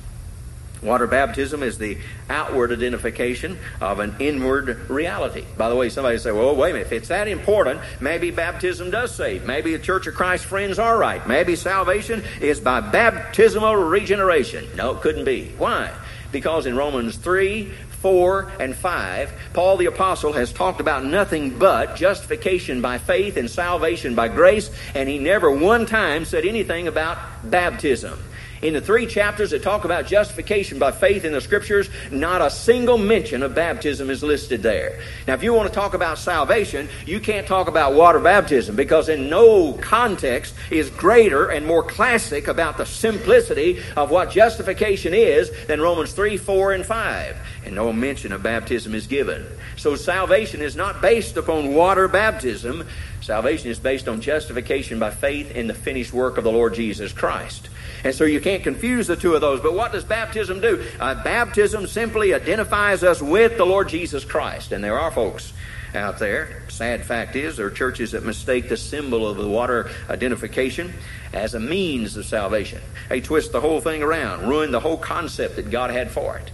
[0.82, 1.96] Water baptism is the
[2.28, 5.44] outward identification of an inward reality.
[5.56, 8.90] By the way, somebody say, well, wait a minute, if it's that important, maybe baptism
[8.90, 9.46] does save.
[9.46, 11.24] Maybe the Church of Christ friends are right.
[11.26, 14.66] Maybe salvation is by baptismal regeneration.
[14.74, 15.52] No, it couldn't be.
[15.56, 15.92] Why?
[16.32, 21.94] Because in Romans 3, 4, and 5, Paul the Apostle has talked about nothing but
[21.94, 27.18] justification by faith and salvation by grace, and he never one time said anything about
[27.48, 28.18] baptism.
[28.62, 32.48] In the three chapters that talk about justification by faith in the Scriptures, not a
[32.48, 35.00] single mention of baptism is listed there.
[35.26, 39.08] Now, if you want to talk about salvation, you can't talk about water baptism because
[39.08, 45.50] in no context is greater and more classic about the simplicity of what justification is
[45.66, 47.36] than Romans 3, 4, and 5.
[47.64, 49.44] And no mention of baptism is given.
[49.76, 52.86] So salvation is not based upon water baptism.
[53.22, 57.12] Salvation is based on justification by faith in the finished work of the Lord Jesus
[57.12, 57.68] Christ.
[58.04, 59.60] And so you can't confuse the two of those.
[59.60, 60.84] But what does baptism do?
[60.98, 64.72] Uh, baptism simply identifies us with the Lord Jesus Christ.
[64.72, 65.52] And there are folks
[65.94, 66.62] out there.
[66.68, 70.92] Sad fact is, there are churches that mistake the symbol of the water identification
[71.32, 72.80] as a means of salvation.
[73.08, 76.50] They twist the whole thing around, ruin the whole concept that God had for it.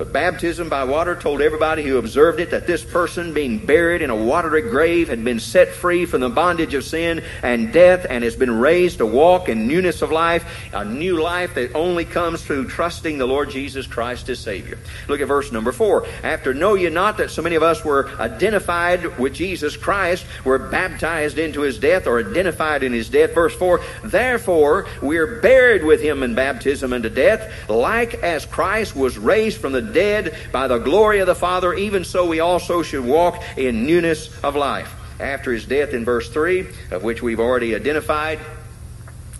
[0.00, 4.08] But baptism by water told everybody who observed it that this person, being buried in
[4.08, 8.24] a watery grave, had been set free from the bondage of sin and death and
[8.24, 12.42] has been raised to walk in newness of life, a new life that only comes
[12.42, 14.78] through trusting the Lord Jesus Christ as Savior.
[15.06, 16.06] Look at verse number four.
[16.22, 20.58] After know ye not that so many of us were identified with Jesus Christ, were
[20.58, 23.34] baptized into his death or identified in his death.
[23.34, 23.82] Verse four.
[24.02, 29.60] Therefore we are buried with him in baptism unto death, like as Christ was raised
[29.60, 33.42] from the dead by the glory of the Father, even so we also should walk
[33.56, 34.94] in newness of life.
[35.20, 38.38] After his death in verse 3, of which we've already identified,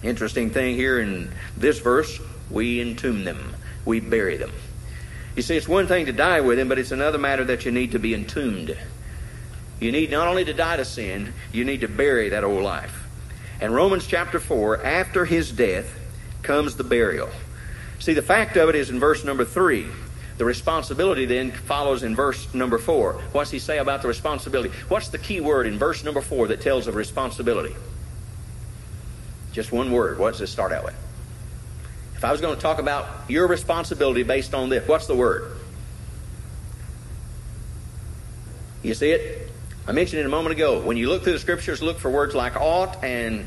[0.03, 4.53] interesting thing here in this verse, we entomb them, we bury them.
[5.37, 7.71] You see, it's one thing to die with him, but it's another matter that you
[7.71, 8.77] need to be entombed.
[9.79, 13.07] You need not only to die to sin, you need to bury that old life.
[13.61, 15.99] And Romans chapter 4, after his death
[16.43, 17.31] comes the burial.
[17.99, 19.87] See, the fact of it is in verse number 3
[20.41, 23.21] the responsibility then follows in verse number four.
[23.33, 24.71] What's he say about the responsibility?
[24.89, 27.77] What's the key word in verse number four that tells of responsibility?
[29.53, 30.19] Just one word.
[30.19, 30.95] What does it start out with?
[32.17, 35.59] If I was going to talk about your responsibility based on this, what's the word?
[38.83, 39.53] You see it?
[39.87, 40.81] I mentioned it a moment ago.
[40.81, 43.47] When you look through the scriptures, look for words like ought and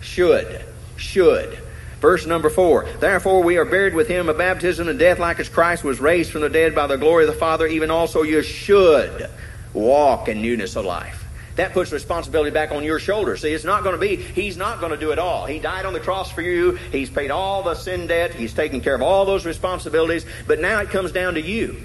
[0.00, 0.64] should.
[0.96, 1.58] Should.
[2.06, 2.86] Verse number four.
[3.00, 6.30] Therefore we are buried with him a baptism and death like as Christ was raised
[6.30, 9.28] from the dead by the glory of the Father, even also you should
[9.74, 11.24] walk in newness of life.
[11.56, 13.40] That puts responsibility back on your shoulders.
[13.40, 15.46] See, it's not going to be, he's not going to do it all.
[15.46, 16.76] He died on the cross for you.
[16.92, 18.32] He's paid all the sin debt.
[18.32, 20.24] He's taken care of all those responsibilities.
[20.46, 21.76] But now it comes down to you.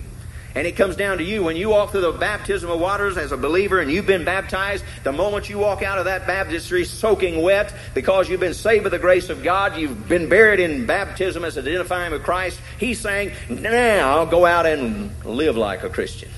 [0.54, 1.44] And it comes down to you.
[1.44, 4.84] When you walk through the baptism of waters as a believer and you've been baptized,
[5.04, 8.90] the moment you walk out of that baptistry soaking wet because you've been saved by
[8.90, 13.32] the grace of God, you've been buried in baptism as identifying with Christ, He's saying,
[13.50, 16.30] now go out and live like a Christian.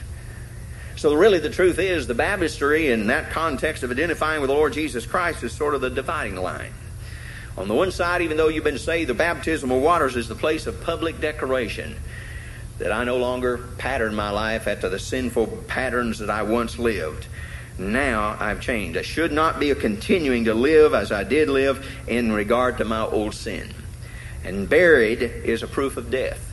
[0.96, 4.74] So, really, the truth is, the baptistry in that context of identifying with the Lord
[4.74, 6.72] Jesus Christ is sort of the dividing line.
[7.58, 10.36] On the one side, even though you've been saved, the baptism of waters is the
[10.36, 11.96] place of public declaration
[12.80, 17.28] that I no longer pattern my life after the sinful patterns that I once lived.
[17.78, 18.98] Now I've changed.
[18.98, 23.02] I should not be continuing to live as I did live in regard to my
[23.02, 23.74] old sin.
[24.44, 26.50] And buried is a proof of death.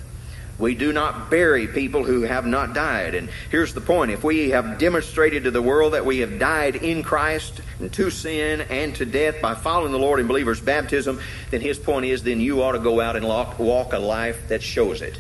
[0.61, 3.15] We do not bury people who have not died.
[3.15, 6.77] And here's the point if we have demonstrated to the world that we have died
[6.77, 11.19] in Christ and to sin and to death by following the Lord in believers' baptism,
[11.51, 14.63] then his point is then you ought to go out and walk a life that
[14.63, 15.19] shows it.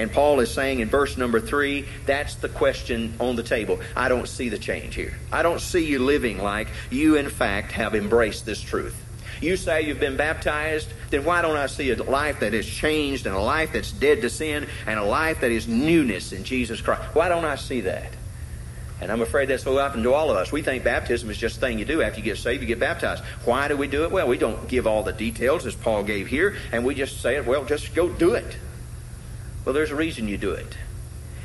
[0.00, 3.80] And Paul is saying in verse number three, that's the question on the table.
[3.94, 5.12] I don't see the change here.
[5.30, 8.96] I don't see you living like you, in fact, have embraced this truth.
[9.42, 13.26] You say you've been baptized, then why don't I see a life that is changed
[13.26, 16.80] and a life that's dead to sin and a life that is newness in Jesus
[16.80, 17.02] Christ?
[17.12, 18.10] Why don't I see that?
[19.02, 20.50] And I'm afraid that's what happened to all of us.
[20.50, 22.00] We think baptism is just a thing you do.
[22.00, 23.22] After you get saved, you get baptized.
[23.44, 24.10] Why do we do it?
[24.10, 27.38] Well, we don't give all the details as Paul gave here, and we just say,
[27.42, 28.56] well, just go do it.
[29.70, 30.76] Well, there's a reason you do it.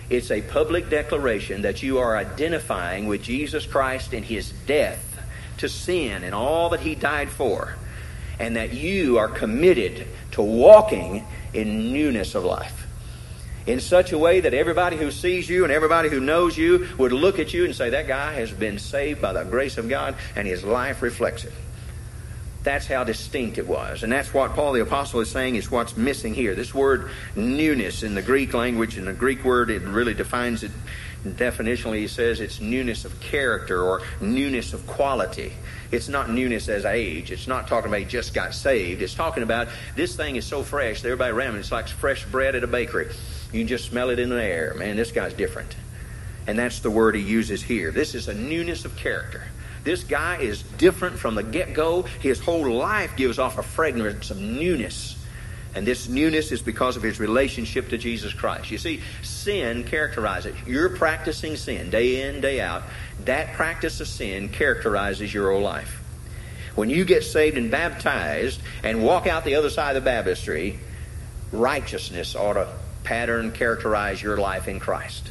[0.09, 5.23] It's a public declaration that you are identifying with Jesus Christ and his death
[5.59, 7.75] to sin and all that he died for,
[8.39, 12.87] and that you are committed to walking in newness of life
[13.67, 17.11] in such a way that everybody who sees you and everybody who knows you would
[17.11, 20.15] look at you and say, That guy has been saved by the grace of God,
[20.35, 21.53] and his life reflects it.
[22.65, 24.01] That's how distinct it was.
[24.01, 26.55] And that's what Paul the Apostle is saying is what's missing here.
[26.55, 30.71] This word newness in the Greek language, in the Greek word, it really defines it
[31.23, 31.99] definitionally.
[31.99, 35.53] He says it's newness of character or newness of quality.
[35.91, 37.31] It's not newness as age.
[37.31, 39.03] It's not talking about he just got saved.
[39.03, 42.55] It's talking about this thing is so fresh everybody around him, it's like fresh bread
[42.55, 43.09] at a bakery.
[43.53, 44.73] You can just smell it in the air.
[44.73, 45.75] Man, this guy's different.
[46.47, 47.91] And that's the word he uses here.
[47.91, 49.43] This is a newness of character.
[49.85, 52.01] This guy is different from the get go.
[52.01, 55.15] His whole life gives off a fragrance of newness.
[55.75, 58.71] And this newness is because of his relationship to Jesus Christ.
[58.71, 60.55] You see, sin characterizes.
[60.65, 62.83] You're practicing sin day in, day out.
[63.25, 66.01] That practice of sin characterizes your whole life.
[66.73, 70.79] When you get saved and baptized and walk out the other side of the baptistry,
[71.51, 72.67] righteousness ought to
[73.03, 75.29] pattern characterize your life in Christ.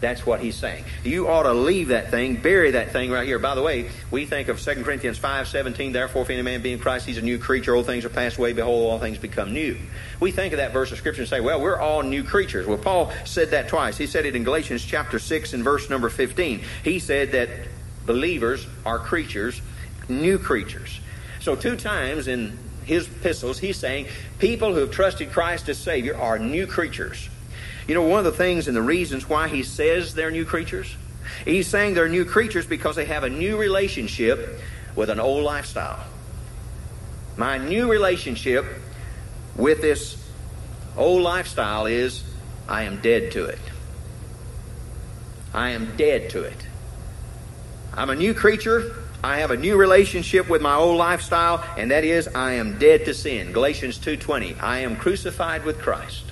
[0.00, 0.84] That's what he's saying.
[1.04, 3.38] You ought to leave that thing, bury that thing right here.
[3.38, 6.72] By the way, we think of 2 Corinthians 5 17, therefore, if any man be
[6.72, 7.74] in Christ, he's a new creature.
[7.74, 8.52] Old things are passed away.
[8.52, 9.78] Behold, all things become new.
[10.20, 12.66] We think of that verse of Scripture and say, well, we're all new creatures.
[12.66, 13.96] Well, Paul said that twice.
[13.96, 16.60] He said it in Galatians chapter 6 and verse number 15.
[16.84, 17.48] He said that
[18.04, 19.62] believers are creatures,
[20.08, 21.00] new creatures.
[21.40, 26.16] So, two times in his epistles, he's saying people who have trusted Christ as Savior
[26.16, 27.30] are new creatures.
[27.86, 30.94] You know, one of the things and the reasons why he says they're new creatures,
[31.44, 34.60] he's saying they're new creatures because they have a new relationship
[34.96, 36.04] with an old lifestyle.
[37.36, 38.64] My new relationship
[39.54, 40.16] with this
[40.96, 42.24] old lifestyle is
[42.68, 43.58] I am dead to it.
[45.54, 46.66] I am dead to it.
[47.94, 48.94] I'm a new creature.
[49.22, 53.06] I have a new relationship with my old lifestyle, and that is I am dead
[53.06, 53.52] to sin.
[53.52, 54.56] Galatians 2:20.
[54.60, 56.25] I am crucified with Christ.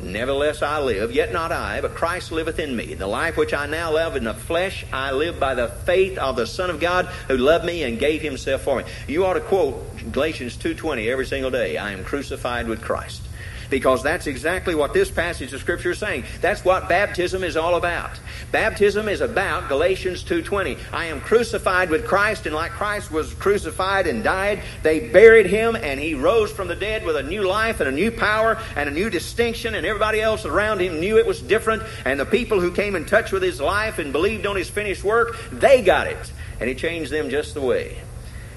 [0.00, 2.94] Nevertheless I live, yet not I, but Christ liveth in me.
[2.94, 6.36] The life which I now live in the flesh, I live by the faith of
[6.36, 8.84] the Son of God who loved me and gave himself for me.
[9.06, 11.76] You ought to quote Galatians 2:20 every single day.
[11.76, 13.27] I am crucified with Christ
[13.70, 16.24] because that's exactly what this passage of scripture is saying.
[16.40, 18.10] That's what baptism is all about.
[18.52, 20.78] Baptism is about Galatians 2:20.
[20.92, 25.76] I am crucified with Christ and like Christ was crucified and died, they buried him
[25.76, 28.88] and he rose from the dead with a new life and a new power and
[28.88, 32.60] a new distinction and everybody else around him knew it was different and the people
[32.60, 36.06] who came in touch with his life and believed on his finished work, they got
[36.06, 36.32] it.
[36.60, 37.98] And he changed them just the way.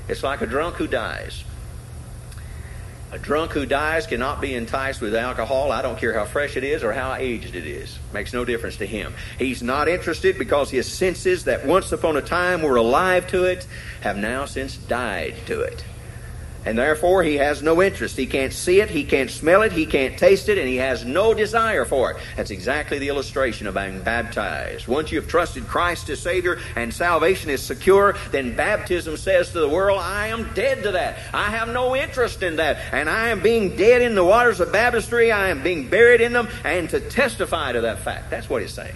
[0.08, 1.44] It's like a drunk who dies.
[3.14, 5.74] A drunk who dies cannot be enticed with alcohol.
[5.74, 8.00] I don't care how fresh it is or how aged it is.
[8.14, 9.14] Makes no difference to him.
[9.38, 13.68] He's not interested because his senses that once upon a time were alive to it
[14.00, 15.84] have now since died to it.
[16.64, 18.16] And therefore, he has no interest.
[18.16, 21.04] He can't see it, he can't smell it, he can't taste it, and he has
[21.04, 22.18] no desire for it.
[22.38, 24.88] That's exactly the illustration of being baptized.
[24.88, 29.70] Once you've trusted Christ as Savior and salvation is secure, then baptism says to the
[29.70, 31.18] world, I am dead to that.
[31.34, 32.78] I have no interest in that.
[32.92, 35.32] And I am being dead in the waters of baptistry.
[35.32, 38.30] I am being buried in them, and to testify to that fact.
[38.30, 38.96] That's what he's saying.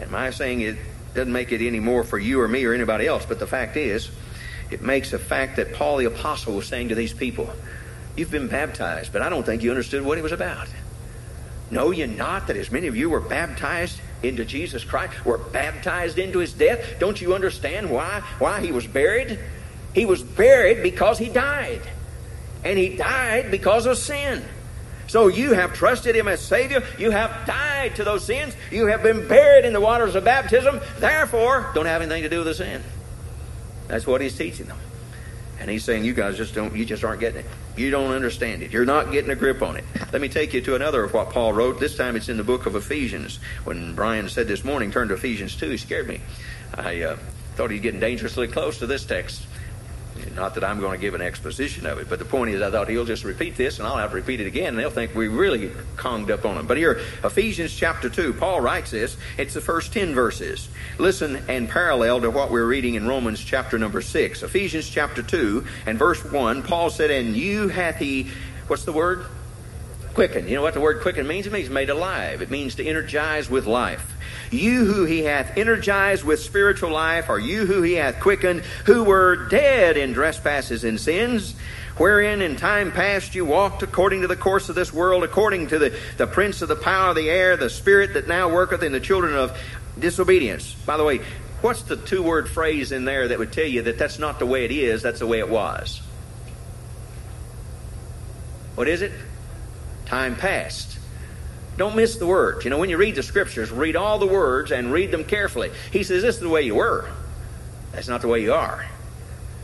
[0.00, 0.78] And my saying it
[1.14, 3.76] doesn't make it any more for you or me or anybody else, but the fact
[3.76, 4.10] is,
[4.70, 7.50] it makes a fact that Paul the Apostle was saying to these people,
[8.16, 10.68] You've been baptized, but I don't think you understood what it was about.
[11.70, 16.18] Know ye not that as many of you were baptized into Jesus Christ, were baptized
[16.18, 16.98] into his death?
[16.98, 19.38] Don't you understand why, why he was buried?
[19.94, 21.82] He was buried because he died.
[22.64, 24.42] And he died because of sin.
[25.08, 26.82] So you have trusted him as Savior.
[26.98, 28.54] You have died to those sins.
[28.70, 30.80] You have been buried in the waters of baptism.
[30.98, 32.82] Therefore, don't have anything to do with the sin.
[33.88, 34.78] That's what he's teaching them.
[35.58, 37.46] And he's saying, you guys just don't, you just aren't getting it.
[37.76, 38.72] You don't understand it.
[38.72, 39.84] You're not getting a grip on it.
[40.12, 41.80] Let me take you to another of what Paul wrote.
[41.80, 43.38] This time it's in the book of Ephesians.
[43.64, 46.20] When Brian said this morning, turn to Ephesians 2, he scared me.
[46.74, 47.16] I uh,
[47.54, 49.46] thought he'd getting dangerously close to this text.
[50.36, 52.70] Not that I'm going to give an exposition of it, but the point is, I
[52.70, 55.14] thought he'll just repeat this, and I'll have to repeat it again, and they'll think
[55.14, 56.66] we really conged up on him.
[56.66, 59.16] But here, Ephesians chapter 2, Paul writes this.
[59.38, 60.68] It's the first 10 verses.
[60.98, 64.42] Listen and parallel to what we're reading in Romans chapter number 6.
[64.42, 68.28] Ephesians chapter 2 and verse 1, Paul said, And you hath he,
[68.68, 69.24] what's the word?
[70.16, 70.48] Quicken.
[70.48, 71.46] You know what the word quicken means?
[71.46, 72.40] It means made alive.
[72.40, 74.14] It means to energize with life.
[74.50, 79.04] You who he hath energized with spiritual life, or you who he hath quickened, who
[79.04, 81.54] were dead in trespasses and sins,
[81.98, 85.78] wherein in time past you walked according to the course of this world, according to
[85.78, 88.92] the, the prince of the power of the air, the spirit that now worketh in
[88.92, 89.54] the children of
[89.98, 90.72] disobedience.
[90.86, 91.20] By the way,
[91.60, 94.46] what's the two word phrase in there that would tell you that that's not the
[94.46, 96.00] way it is, that's the way it was?
[98.76, 99.12] What is it?
[100.06, 100.98] Time past.
[101.76, 102.64] Don't miss the words.
[102.64, 105.70] You know, when you read the scriptures, read all the words and read them carefully.
[105.92, 107.08] He says, This is the way you were.
[107.92, 108.86] That's not the way you are.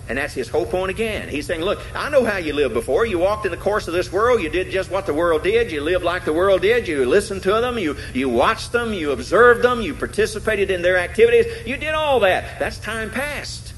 [0.09, 1.29] And that's his whole point again.
[1.29, 3.07] He's saying, Look, I know how you lived before.
[3.07, 4.43] You walked in the course of this world.
[4.43, 5.73] You did just what the world did.
[5.73, 6.87] You lived like the world did.
[6.87, 7.79] You listened to them.
[7.79, 8.93] You, you watched them.
[8.93, 9.81] You observed them.
[9.81, 11.47] You participated in their activities.
[11.67, 12.59] You did all that.
[12.59, 13.73] That's time past.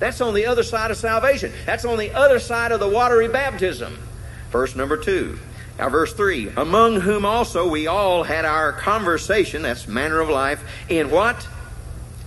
[0.00, 1.52] That's on the other side of salvation.
[1.64, 3.96] That's on the other side of the watery baptism.
[4.50, 5.38] Verse number two.
[5.78, 10.64] Now, verse 3 Among whom also we all had our conversation, that's manner of life,
[10.88, 11.46] in what?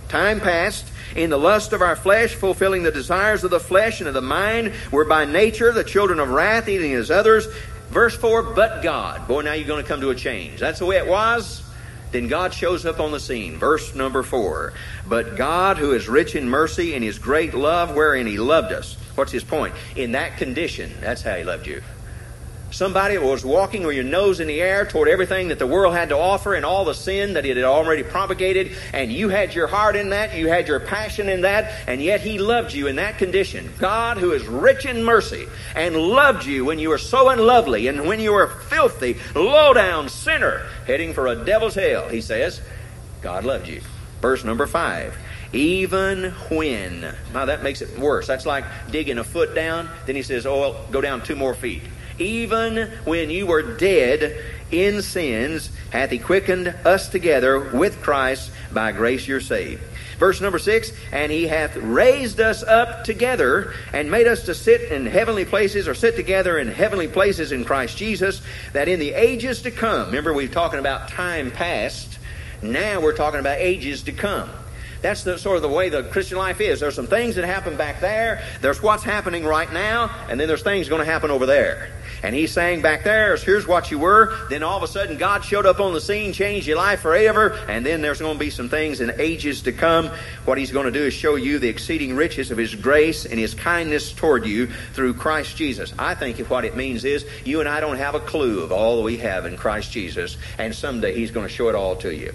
[0.08, 4.08] Time past, in the lust of our flesh, fulfilling the desires of the flesh and
[4.08, 7.46] of the mind, were by nature the children of wrath, eating as others.
[7.90, 9.26] Verse 4 But God.
[9.26, 10.60] Boy, now you're going to come to a change.
[10.60, 11.62] That's the way it was.
[12.10, 13.56] Then God shows up on the scene.
[13.56, 14.72] Verse number 4
[15.06, 18.94] But God, who is rich in mercy and his great love, wherein he loved us.
[19.14, 19.74] What's his point?
[19.96, 21.82] In that condition, that's how he loved you.
[22.70, 26.10] Somebody was walking with your nose in the air toward everything that the world had
[26.10, 29.66] to offer and all the sin that it had already propagated, and you had your
[29.66, 32.96] heart in that, you had your passion in that, and yet He loved you in
[32.96, 33.72] that condition.
[33.78, 38.06] God, who is rich in mercy, and loved you when you were so unlovely and
[38.06, 42.60] when you were filthy, low down sinner, heading for a devil's hell, He says,
[43.22, 43.80] God loved you.
[44.20, 45.16] Verse number five.
[45.54, 47.14] Even when.
[47.32, 48.26] Now that makes it worse.
[48.26, 49.88] That's like digging a foot down.
[50.04, 51.82] Then he says, Oh, well, go down two more feet
[52.18, 58.50] even when you were dead in sins, hath he quickened us together with Christ.
[58.72, 59.82] By grace you're saved.
[60.18, 64.90] Verse number six, and he hath raised us up together and made us to sit
[64.90, 68.42] in heavenly places or sit together in heavenly places in Christ Jesus,
[68.72, 72.18] that in the ages to come, remember we're talking about time past,
[72.62, 74.50] now we're talking about ages to come.
[75.02, 76.80] That's the, sort of the way the Christian life is.
[76.80, 80.64] There's some things that happen back there, there's what's happening right now, and then there's
[80.64, 81.92] things going to happen over there.
[82.22, 84.36] And he's saying back there, here's what you were.
[84.50, 87.58] Then all of a sudden, God showed up on the scene, changed your life forever.
[87.68, 90.10] And then there's going to be some things in ages to come.
[90.44, 93.38] What he's going to do is show you the exceeding riches of his grace and
[93.38, 95.92] his kindness toward you through Christ Jesus.
[95.98, 98.96] I think what it means is you and I don't have a clue of all
[98.96, 100.36] that we have in Christ Jesus.
[100.58, 102.32] And someday he's going to show it all to you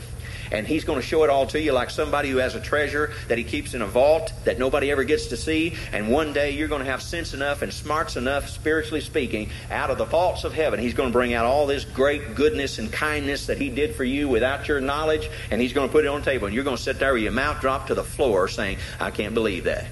[0.53, 3.11] and he's going to show it all to you like somebody who has a treasure
[3.27, 5.75] that he keeps in a vault that nobody ever gets to see.
[5.91, 9.89] And one day you're going to have sense enough and smarts enough, spiritually speaking, out
[9.89, 10.79] of the vaults of heaven.
[10.79, 14.03] He's going to bring out all this great goodness and kindness that he did for
[14.03, 16.45] you without your knowledge, and he's going to put it on the table.
[16.45, 19.09] And you're going to sit there with your mouth dropped to the floor saying, I
[19.09, 19.87] can't believe that.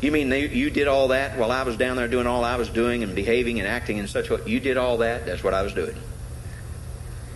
[0.00, 2.70] You mean you did all that while I was down there doing all I was
[2.70, 4.42] doing and behaving and acting in such a way?
[4.46, 5.26] You did all that?
[5.26, 5.94] That's what I was doing.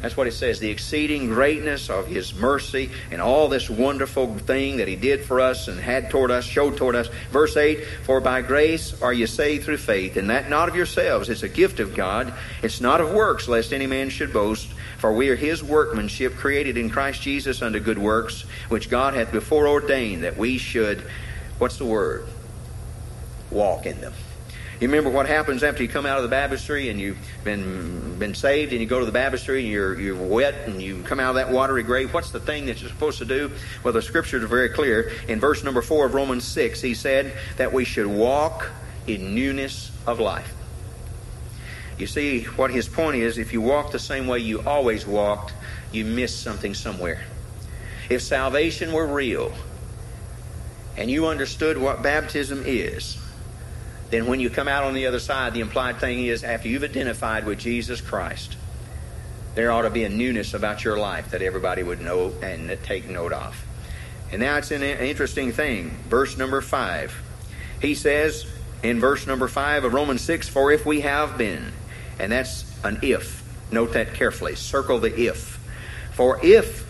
[0.04, 4.76] That's what it says the exceeding greatness of His mercy and all this wonderful thing
[4.76, 7.08] that He did for us and had toward us, showed toward us.
[7.30, 11.30] Verse 8 For by grace are you saved through faith, and that not of yourselves.
[11.30, 12.34] It's a gift of God.
[12.62, 14.68] It's not of works, lest any man should boast.
[14.98, 19.32] For we are His workmanship, created in Christ Jesus unto good works, which God hath
[19.32, 21.02] before ordained that we should,
[21.56, 22.26] what's the word?
[23.50, 24.12] Walk in them.
[24.80, 28.34] You remember what happens after you come out of the baptistry and you've been been
[28.34, 31.30] saved and you go to the baptistry and you're you're wet and you come out
[31.30, 32.12] of that watery grave.
[32.12, 33.52] What's the thing that you're supposed to do?
[33.82, 35.12] Well, the scriptures are very clear.
[35.28, 38.70] In verse number four of Romans six, he said that we should walk
[39.06, 40.52] in newness of life.
[41.96, 45.54] You see, what his point is, if you walk the same way you always walked,
[45.92, 47.22] you miss something somewhere.
[48.10, 49.52] If salvation were real
[50.96, 53.16] and you understood what baptism is,
[54.10, 56.84] then when you come out on the other side, the implied thing is after you've
[56.84, 58.56] identified with Jesus Christ,
[59.54, 63.08] there ought to be a newness about your life that everybody would know and take
[63.08, 63.64] note of.
[64.32, 65.90] And now it's an interesting thing.
[66.08, 67.22] Verse number 5.
[67.80, 68.46] He says
[68.82, 71.72] in verse number 5 of Romans 6 For if we have been,
[72.18, 73.42] and that's an if.
[73.70, 74.54] Note that carefully.
[74.56, 75.60] Circle the if.
[76.12, 76.84] For if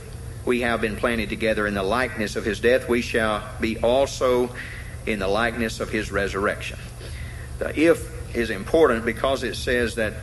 [0.45, 4.55] we have been planted together in the likeness of his death, we shall be also
[5.07, 6.79] in the likeness of his resurrection.
[7.59, 10.15] The if is important because it says that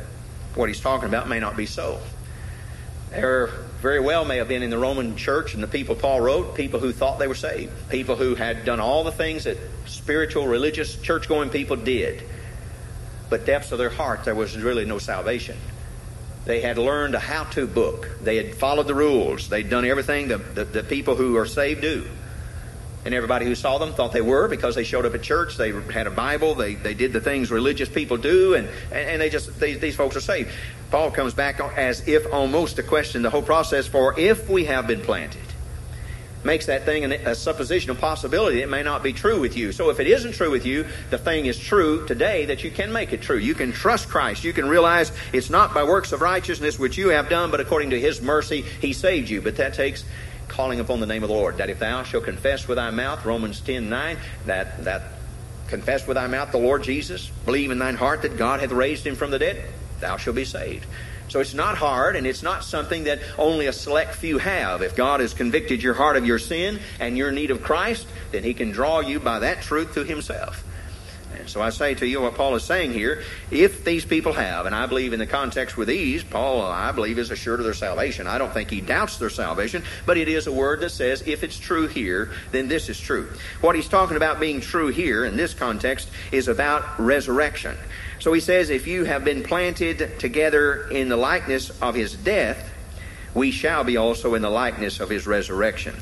[0.55, 1.99] what he's talking about may not be so.
[3.11, 3.47] There
[3.81, 6.79] very well may have been in the Roman church and the people Paul wrote, people
[6.79, 10.95] who thought they were saved, people who had done all the things that spiritual, religious,
[10.95, 12.23] church going people did.
[13.29, 15.57] But depths of their heart, there was really no salvation.
[16.45, 20.27] They had learned a how to book, they had followed the rules, they'd done everything
[20.27, 22.07] the, the, the people who are saved do.
[23.03, 25.57] And everybody who saw them thought they were because they showed up at church.
[25.57, 26.53] They had a Bible.
[26.53, 30.15] They, they did the things religious people do, and, and they just they, these folks
[30.15, 30.51] are saved.
[30.91, 33.87] Paul comes back as if almost to question the whole process.
[33.87, 35.41] For if we have been planted,
[36.43, 38.61] makes that thing a supposition, a possibility.
[38.61, 39.71] It may not be true with you.
[39.71, 42.91] So if it isn't true with you, the thing is true today that you can
[42.91, 43.37] make it true.
[43.37, 44.43] You can trust Christ.
[44.43, 47.91] You can realize it's not by works of righteousness which you have done, but according
[47.91, 49.41] to His mercy, He saved you.
[49.41, 50.03] But that takes
[50.51, 51.57] calling upon the name of the Lord.
[51.57, 55.03] That if thou shalt confess with thy mouth, Romans 10 9, that, that
[55.67, 59.07] confess with thy mouth the Lord Jesus, believe in thine heart that God hath raised
[59.07, 59.63] him from the dead,
[59.99, 60.85] thou shalt be saved.
[61.29, 64.81] So it's not hard, and it's not something that only a select few have.
[64.81, 68.43] If God has convicted your heart of your sin and your need of Christ, then
[68.43, 70.65] He can draw you by that truth to Himself.
[71.47, 74.75] So I say to you what Paul is saying here, if these people have, and
[74.75, 78.27] I believe in the context with these, Paul, I believe, is assured of their salvation.
[78.27, 81.43] I don't think he doubts their salvation, but it is a word that says, if
[81.43, 83.31] it's true here, then this is true.
[83.61, 87.77] What he's talking about being true here in this context is about resurrection.
[88.19, 92.71] So he says, if you have been planted together in the likeness of his death,
[93.33, 95.95] we shall be also in the likeness of his resurrection.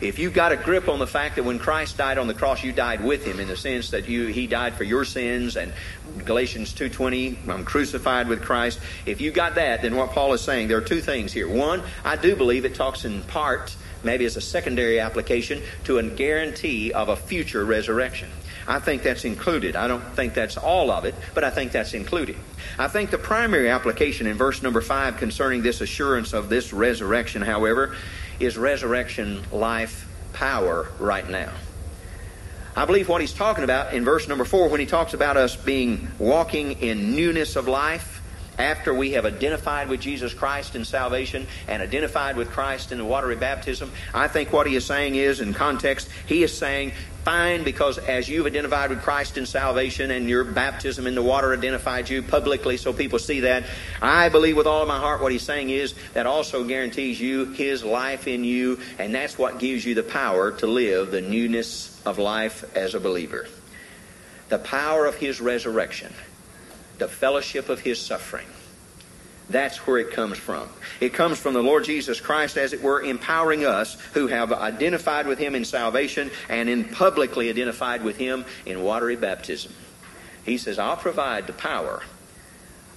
[0.00, 2.62] If you've got a grip on the fact that when Christ died on the cross,
[2.62, 5.72] you died with him in the sense that you he died for your sins and
[6.24, 8.78] Galatians 2.20, I'm crucified with Christ.
[9.06, 11.48] If you got that, then what Paul is saying, there are two things here.
[11.48, 16.02] One, I do believe it talks in part, maybe as a secondary application, to a
[16.02, 18.28] guarantee of a future resurrection.
[18.68, 19.76] I think that's included.
[19.76, 22.36] I don't think that's all of it, but I think that's included.
[22.78, 27.42] I think the primary application in verse number 5 concerning this assurance of this resurrection,
[27.42, 27.94] however,
[28.40, 31.52] is resurrection life power right now.
[32.76, 35.56] I believe what he's talking about in verse number 4 when he talks about us
[35.56, 38.22] being walking in newness of life
[38.58, 43.04] after we have identified with Jesus Christ in salvation and identified with Christ in the
[43.04, 46.92] watery baptism, I think what he is saying is, in context, he is saying
[47.26, 51.52] fine because as you've identified with Christ in salvation and your baptism in the water
[51.52, 53.64] identified you publicly so people see that,
[54.00, 57.46] I believe with all of my heart what he's saying is that also guarantees you
[57.46, 62.00] his life in you, and that's what gives you the power to live the newness
[62.06, 63.48] of life as a believer.
[64.48, 66.14] The power of his resurrection,
[66.98, 68.46] the fellowship of his suffering
[69.48, 70.68] that's where it comes from.
[71.00, 75.26] It comes from the Lord Jesus Christ, as it were, empowering us who have identified
[75.26, 79.72] with Him in salvation and in publicly identified with Him in watery baptism.
[80.44, 82.02] He says, I'll provide the power.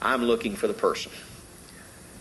[0.01, 1.11] I'm looking for the person.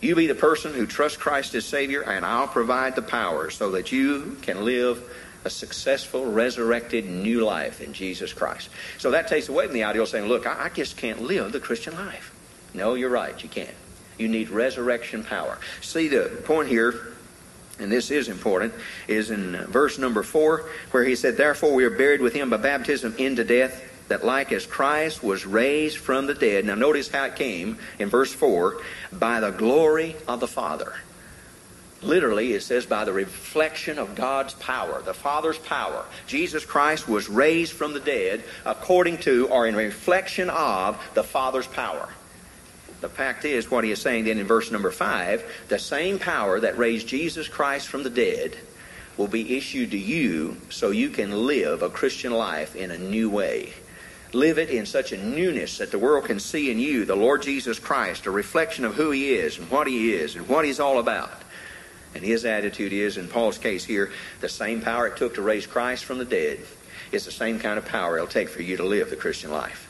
[0.01, 3.73] You be the person who trusts Christ as Savior, and I'll provide the power so
[3.73, 5.03] that you can live
[5.45, 8.69] a successful, resurrected, new life in Jesus Christ.
[8.99, 11.53] So that takes away from the idea of saying, look, I, I just can't live
[11.53, 12.35] the Christian life.
[12.75, 13.75] No, you're right, you can't.
[14.19, 15.59] You need resurrection power.
[15.81, 17.13] See, the point here,
[17.79, 18.75] and this is important,
[19.07, 22.57] is in verse number four, where he said, Therefore we are buried with him by
[22.57, 26.65] baptism into death, that like as Christ was raised from the dead.
[26.65, 28.81] Now notice how it came in verse 4
[29.13, 30.95] by the glory of the Father.
[32.01, 36.05] Literally, it says by the reflection of God's power, the Father's power.
[36.27, 41.67] Jesus Christ was raised from the dead according to or in reflection of the Father's
[41.67, 42.09] power.
[43.01, 46.59] The fact is, what he is saying then in verse number 5 the same power
[46.61, 48.57] that raised Jesus Christ from the dead
[49.17, 53.29] will be issued to you so you can live a Christian life in a new
[53.29, 53.73] way.
[54.33, 57.43] Live it in such a newness that the world can see in you the Lord
[57.43, 60.81] Jesus Christ, a reflection of who he is and what he is and what he's
[60.81, 61.33] all about.
[62.15, 65.67] And his attitude is, in Paul's case here, the same power it took to raise
[65.67, 66.61] Christ from the dead
[67.11, 69.88] is the same kind of power it'll take for you to live the Christian life.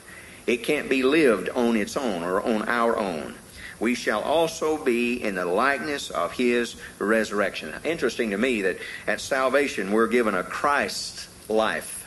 [0.49, 3.35] It can't be lived on its own or on our own.
[3.79, 7.71] We shall also be in the likeness of his resurrection.
[7.83, 11.97] Interesting to me that at salvation we're given a Christ life.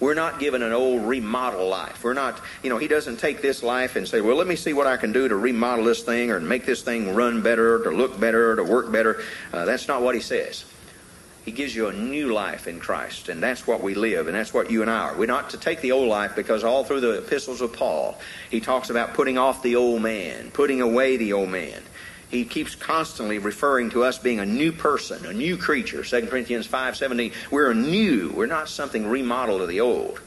[0.00, 2.02] We're not given an old remodel life.
[2.02, 4.72] We're not, you know, he doesn't take this life and say, well, let me see
[4.72, 7.90] what I can do to remodel this thing or make this thing run better, to
[7.90, 9.22] look better, to work better.
[9.52, 10.64] Uh, that's not what he says.
[11.48, 14.52] He gives you a new life in Christ, and that's what we live, and that's
[14.52, 15.16] what you and I are.
[15.16, 18.18] We're not to take the old life because all through the epistles of Paul,
[18.50, 21.82] he talks about putting off the old man, putting away the old man.
[22.28, 26.04] He keeps constantly referring to us being a new person, a new creature.
[26.04, 28.30] 2 Corinthians 5.17, we're new.
[28.36, 30.20] We're not something remodeled of the old.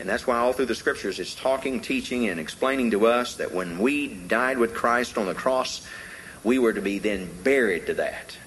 [0.00, 3.52] And that's why all through the scriptures it's talking, teaching, and explaining to us that
[3.52, 5.86] when we died with Christ on the cross,
[6.44, 8.38] we were to be then buried to that.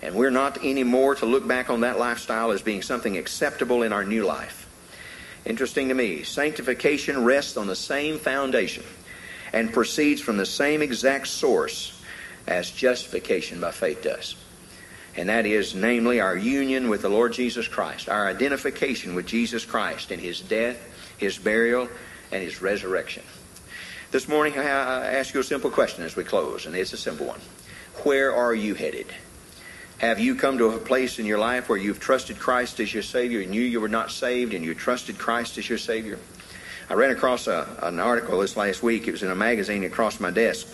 [0.00, 3.92] And we're not anymore to look back on that lifestyle as being something acceptable in
[3.92, 4.66] our new life.
[5.44, 8.84] Interesting to me, sanctification rests on the same foundation
[9.52, 12.02] and proceeds from the same exact source
[12.46, 14.36] as justification by faith does.
[15.16, 19.64] And that is, namely, our union with the Lord Jesus Christ, our identification with Jesus
[19.64, 20.78] Christ in His death,
[21.18, 21.88] His burial,
[22.30, 23.24] and His resurrection.
[24.10, 27.26] This morning, I ask you a simple question as we close, and it's a simple
[27.26, 27.40] one.
[28.04, 29.06] Where are you headed?
[29.98, 33.02] Have you come to a place in your life where you've trusted Christ as your
[33.02, 36.20] Savior and knew you were not saved and you trusted Christ as your Savior?
[36.88, 39.08] I ran across a, an article this last week.
[39.08, 40.68] It was in a magazine across my desk.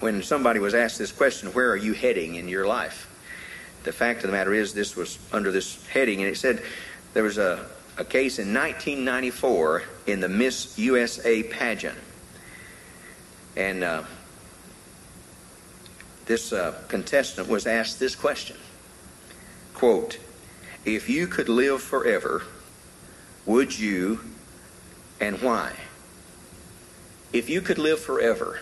[0.00, 3.06] When somebody was asked this question, Where are you heading in your life?
[3.84, 6.62] The fact of the matter is, this was under this heading, and it said
[7.14, 7.64] there was a,
[7.96, 11.96] a case in 1994 in the Miss USA pageant.
[13.56, 14.02] And uh,
[16.28, 18.56] this uh, contestant was asked this question.
[19.74, 20.18] Quote
[20.84, 22.42] if you could live forever
[23.46, 24.20] would you
[25.20, 25.72] and why?
[27.32, 28.60] If you could live forever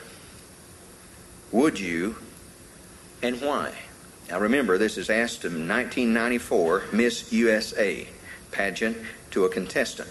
[1.50, 2.16] would you
[3.20, 3.74] and why?
[4.30, 8.06] Now remember this is asked in 1994 miss usa
[8.52, 8.96] pageant
[9.32, 10.08] to a contestant.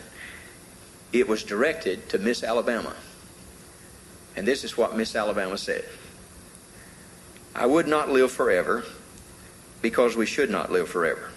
[1.14, 2.96] It was directed to miss alabama.
[4.36, 5.86] And this is what miss alabama said
[7.56, 8.84] I would not live forever
[9.82, 11.30] because we should not live forever.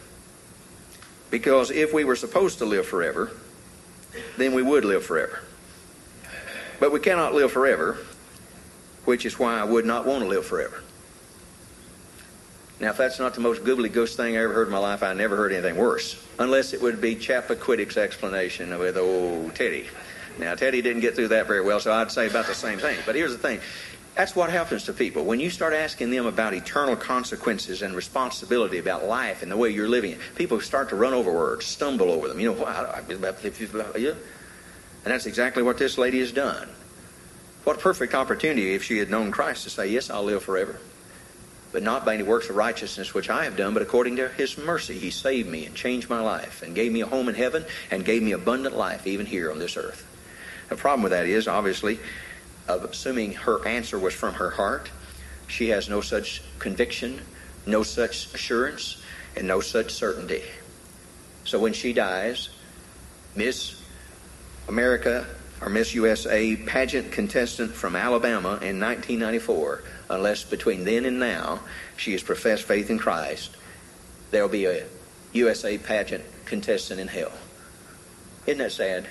[1.30, 3.30] Because if we were supposed to live forever,
[4.36, 5.40] then we would live forever.
[6.80, 7.98] But we cannot live forever,
[9.04, 10.82] which is why I would not want to live forever.
[12.80, 15.02] Now, if that's not the most googly goose thing I ever heard in my life,
[15.02, 16.24] I never heard anything worse.
[16.38, 19.88] Unless it would be Chappaquiddick's explanation with old Teddy.
[20.38, 22.96] Now, Teddy didn't get through that very well, so I'd say about the same thing.
[23.04, 23.60] But here's the thing
[24.18, 25.24] that's what happens to people.
[25.24, 29.70] When you start asking them about eternal consequences and responsibility about life and the way
[29.70, 32.40] you're living people start to run over words, stumble over them.
[32.40, 34.16] You know, and
[35.04, 36.68] that's exactly what this lady has done.
[37.62, 40.80] What a perfect opportunity if she had known Christ to say, Yes, I'll live forever.
[41.70, 44.58] But not by any works of righteousness which I have done, but according to His
[44.58, 44.98] mercy.
[44.98, 48.04] He saved me and changed my life and gave me a home in heaven and
[48.04, 50.04] gave me abundant life even here on this earth.
[50.70, 52.00] The problem with that is, obviously,
[52.68, 54.90] assuming her answer was from her heart.
[55.46, 57.20] She has no such conviction,
[57.66, 59.02] no such assurance,
[59.36, 60.42] and no such certainty.
[61.44, 62.50] So when she dies,
[63.34, 63.80] Miss
[64.68, 65.26] America
[65.60, 71.60] or Miss USA pageant contestant from Alabama in 1994, unless between then and now
[71.96, 73.56] she has professed faith in Christ,
[74.30, 74.84] there will be a
[75.32, 77.32] USA pageant contestant in hell.
[78.46, 79.06] Isn't that sad?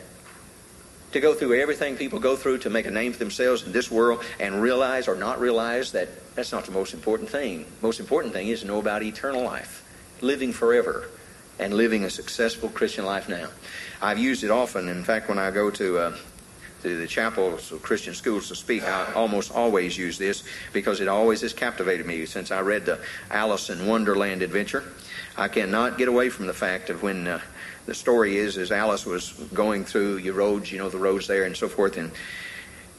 [1.12, 3.90] To go through everything people go through to make a name for themselves in this
[3.90, 7.66] world and realize or not realize that that's not the most important thing.
[7.82, 9.84] Most important thing is to know about eternal life,
[10.22, 11.10] living forever,
[11.60, 13.48] and living a successful Christian life now.
[14.02, 14.90] I've used it often.
[14.90, 16.18] In fact, when I go to uh,
[16.84, 20.44] to the chapels of Christian schools to speak, I almost always use this
[20.74, 23.00] because it always has captivated me since I read the
[23.32, 24.84] Alice in Wonderland adventure.
[25.36, 27.42] I cannot get away from the fact of when uh,
[27.88, 31.46] the story is, is Alice was going through your roads, you know, the roads there
[31.46, 32.12] and so forth, and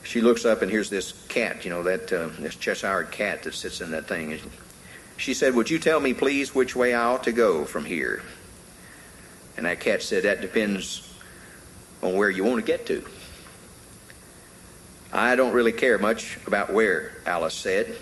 [0.03, 3.55] she looks up and here's this cat, you know, that uh, this Cheshire cat that
[3.55, 4.33] sits in that thing.
[4.33, 4.41] And
[5.19, 8.23] she said, "Would you tell me, please, which way I ought to go from here?"
[9.59, 11.07] And that cat said, "That depends
[12.03, 13.05] on where you want to get to."
[15.13, 17.95] I don't really care much about where Alice said.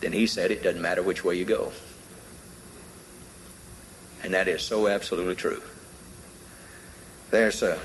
[0.00, 1.70] Then he said, "It doesn't matter which way you go."
[4.22, 5.62] And that is so absolutely true.
[7.30, 7.78] There's a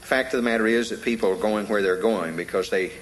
[0.00, 2.92] fact of the matter is that people are going where they're going because they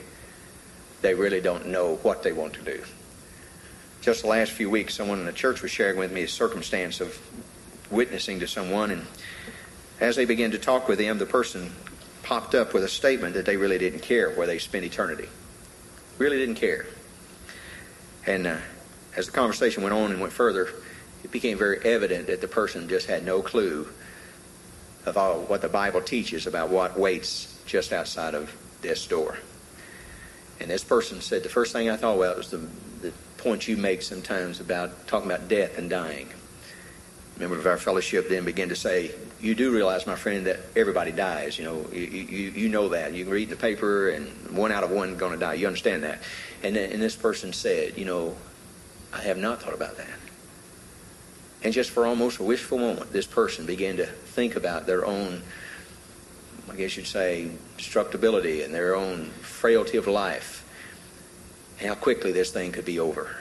[1.02, 2.82] they really don't know what they want to do.
[4.02, 7.00] Just the last few weeks, someone in the church was sharing with me a circumstance
[7.00, 7.18] of
[7.90, 9.06] witnessing to someone, and
[9.98, 11.72] as they began to talk with them, the person
[12.22, 15.28] popped up with a statement that they really didn't care where they spent eternity.
[16.18, 16.86] Really didn't care.
[18.26, 18.58] And uh,
[19.16, 20.68] as the conversation went on and went further,
[21.24, 23.88] it became very evident that the person just had no clue
[25.06, 29.38] of all what the Bible teaches about what waits just outside of this door.
[30.60, 32.58] And this person said, the first thing I thought about was the,
[33.00, 36.28] the point you make sometimes about talking about death and dying.
[37.36, 40.58] A Member of our fellowship then began to say, you do realize, my friend, that
[40.76, 41.58] everybody dies.
[41.58, 43.14] You know, you, you, you know that.
[43.14, 45.54] You can read the paper, and one out of one going to die.
[45.54, 46.20] You understand that.
[46.62, 48.36] And, and this person said, you know,
[49.14, 50.19] I have not thought about that.
[51.62, 55.42] And just for almost a wishful moment, this person began to think about their own,
[56.70, 60.66] I guess you'd say, destructibility and their own frailty of life,
[61.80, 63.36] how quickly this thing could be over.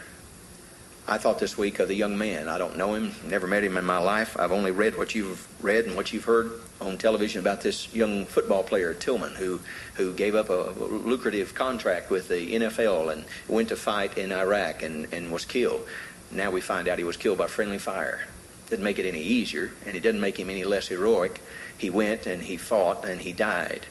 [1.09, 2.47] I thought this week of the young man.
[2.47, 4.39] I don't know him, never met him in my life.
[4.39, 8.26] I've only read what you've read and what you've heard on television about this young
[8.26, 9.59] football player, Tillman, who,
[9.95, 14.84] who gave up a lucrative contract with the NFL and went to fight in Iraq
[14.84, 15.88] and, and was killed.
[16.32, 18.27] Now we find out he was killed by friendly fire.
[18.69, 21.41] Didn't make it any easier, and it didn't make him any less heroic.
[21.77, 23.88] He went and he fought and he died.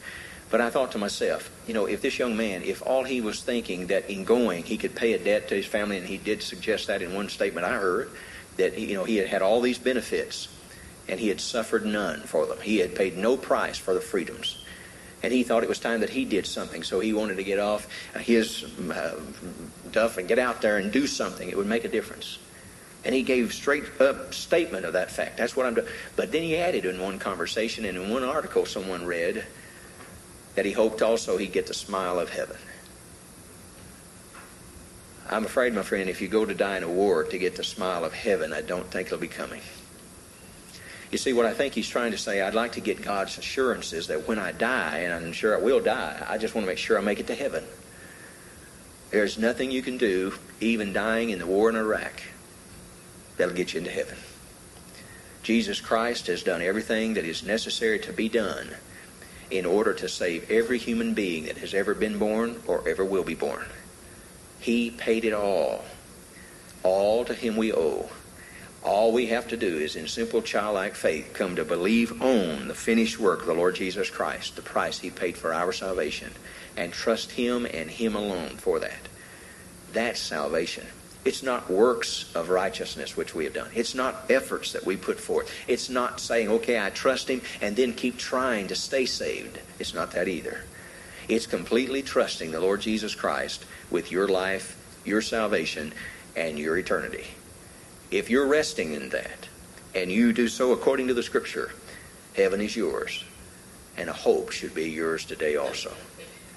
[0.50, 3.42] But I thought to myself, you know, if this young man, if all he was
[3.42, 6.42] thinking that in going he could pay a debt to his family, and he did
[6.42, 8.10] suggest that in one statement I heard,
[8.56, 10.48] that you know he had had all these benefits,
[11.08, 12.58] and he had suffered none for them.
[12.62, 14.64] He had paid no price for the freedoms,
[15.22, 16.82] and he thought it was time that he did something.
[16.82, 17.88] So he wanted to get off
[18.18, 19.18] his uh,
[19.90, 21.48] duff and get out there and do something.
[21.48, 22.38] It would make a difference.
[23.04, 25.36] And he gave straight up statement of that fact.
[25.36, 25.86] That's what I'm doing.
[26.16, 29.44] But then he added in one conversation and in one article someone read
[30.54, 32.56] that he hoped also he'd get the smile of heaven.
[35.30, 37.64] I'm afraid, my friend, if you go to die in a war to get the
[37.64, 39.60] smile of heaven, I don't think it'll be coming.
[41.10, 44.08] You see, what I think he's trying to say, I'd like to get God's assurances
[44.08, 46.78] that when I die, and I'm sure I will die, I just want to make
[46.78, 47.64] sure I make it to heaven.
[49.10, 52.22] There's nothing you can do, even dying in the war in Iraq,
[53.38, 54.18] that'll get you into heaven.
[55.42, 58.68] Jesus Christ has done everything that is necessary to be done
[59.50, 63.24] in order to save every human being that has ever been born or ever will
[63.24, 63.64] be born.
[64.60, 65.84] He paid it all.
[66.82, 68.10] All to Him we owe.
[68.84, 72.74] All we have to do is, in simple childlike faith, come to believe on the
[72.74, 76.32] finished work of the Lord Jesus Christ, the price He paid for our salvation,
[76.76, 79.08] and trust Him and Him alone for that.
[79.92, 80.86] That's salvation.
[81.24, 83.70] It's not works of righteousness which we have done.
[83.74, 85.52] It's not efforts that we put forth.
[85.66, 89.58] It's not saying, okay, I trust Him and then keep trying to stay saved.
[89.78, 90.64] It's not that either.
[91.28, 95.92] It's completely trusting the Lord Jesus Christ with your life, your salvation,
[96.36, 97.26] and your eternity.
[98.10, 99.48] If you're resting in that,
[99.94, 101.72] and you do so according to the Scripture,
[102.34, 103.24] heaven is yours,
[103.98, 105.92] and a hope should be yours today also.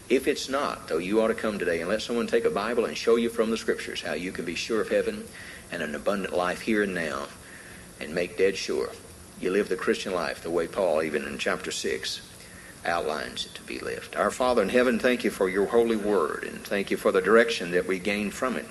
[0.07, 2.85] If it's not, though, you ought to come today and let someone take a Bible
[2.85, 5.25] and show you from the Scriptures how you can be sure of heaven
[5.71, 7.27] and an abundant life here and now
[7.99, 8.89] and make dead sure.
[9.39, 12.21] You live the Christian life the way Paul, even in chapter 6,
[12.85, 14.15] outlines it to be lived.
[14.15, 17.21] Our Father in heaven, thank you for your holy word and thank you for the
[17.21, 18.67] direction that we gain from it.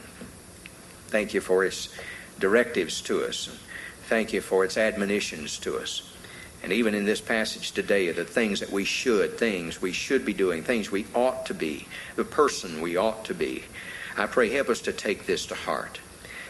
[1.09, 1.89] Thank you for its
[2.41, 3.49] directives to us.
[4.09, 6.03] Thank you for its admonitions to us.
[6.63, 10.35] And even in this passage today, the things that we should, things we should be
[10.35, 11.87] doing, things we ought to be,
[12.17, 13.65] the person we ought to be.
[14.17, 16.01] I pray, help us to take this to heart.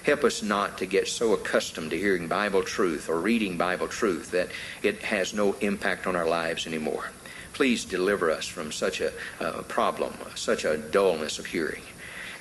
[0.03, 4.31] Help us not to get so accustomed to hearing Bible truth or reading Bible truth
[4.31, 4.49] that
[4.83, 7.11] it has no impact on our lives anymore.
[7.53, 11.83] Please deliver us from such a, a problem, such a dullness of hearing.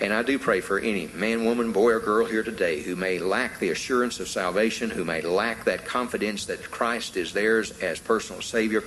[0.02, 3.20] And I do pray for any man, woman, boy, or girl here today who may
[3.20, 8.00] lack the assurance of salvation, who may lack that confidence that Christ is theirs as
[8.00, 8.82] personal Savior.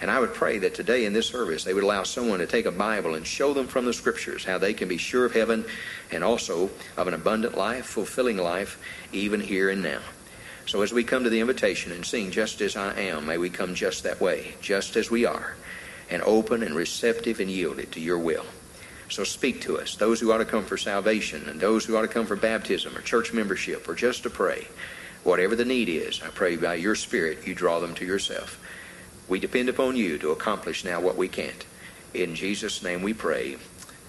[0.00, 2.66] And I would pray that today in this service they would allow someone to take
[2.66, 5.64] a Bible and show them from the Scriptures how they can be sure of heaven
[6.10, 8.80] and also of an abundant life, fulfilling life,
[9.12, 10.00] even here and now.
[10.66, 13.50] So as we come to the invitation and sing just as I am, may we
[13.50, 15.54] come just that way, just as we are,
[16.10, 18.46] and open and receptive and yielded to your will.
[19.08, 22.02] So speak to us, those who ought to come for salvation and those who ought
[22.02, 24.66] to come for baptism or church membership or just to pray.
[25.22, 28.60] Whatever the need is, I pray by your Spirit you draw them to yourself.
[29.28, 31.64] We depend upon you to accomplish now what we can't.
[32.14, 33.56] In Jesus' name we pray.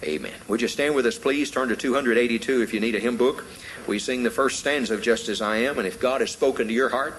[0.04, 0.34] Amen.
[0.48, 1.50] Would you stand with us, please?
[1.50, 3.46] Turn to 282 if you need a hymn book.
[3.88, 6.68] We sing the first stanza of Just As I Am, and if God has spoken
[6.68, 7.16] to your heart,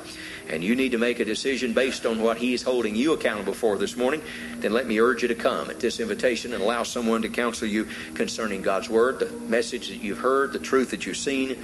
[0.49, 3.77] and you need to make a decision based on what He's holding you accountable for
[3.77, 4.23] this morning,
[4.57, 7.69] then let me urge you to come at this invitation and allow someone to counsel
[7.69, 11.59] you concerning God's Word, the message that you've heard, the truth that you've seen,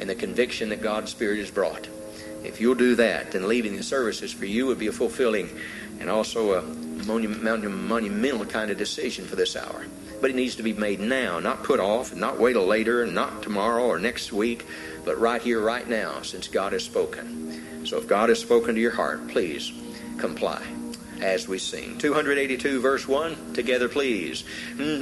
[0.00, 1.86] and the conviction that God's Spirit has brought.
[2.42, 5.50] If you'll do that, then leaving the services for you would be a fulfilling
[6.00, 9.84] and also a monumental kind of decision for this hour.
[10.20, 13.42] But it needs to be made now, not put off, not wait till later, not
[13.42, 14.66] tomorrow or next week,
[15.04, 17.49] but right here, right now, since God has spoken.
[17.84, 19.72] So if God has spoken to your heart, please
[20.18, 20.62] comply
[21.20, 21.98] as we sing.
[21.98, 24.44] 282 verse 1, together please.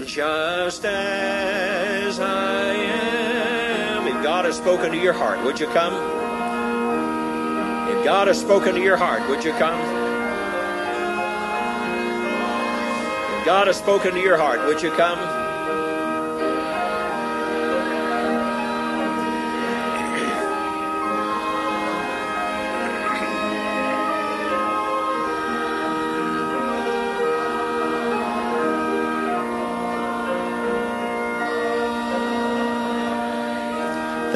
[0.07, 4.07] Just as I am.
[4.07, 5.95] If God has spoken to your heart, would you come?
[7.97, 9.79] If God has spoken to your heart, would you come?
[13.39, 15.38] If God has spoken to your heart, would you come?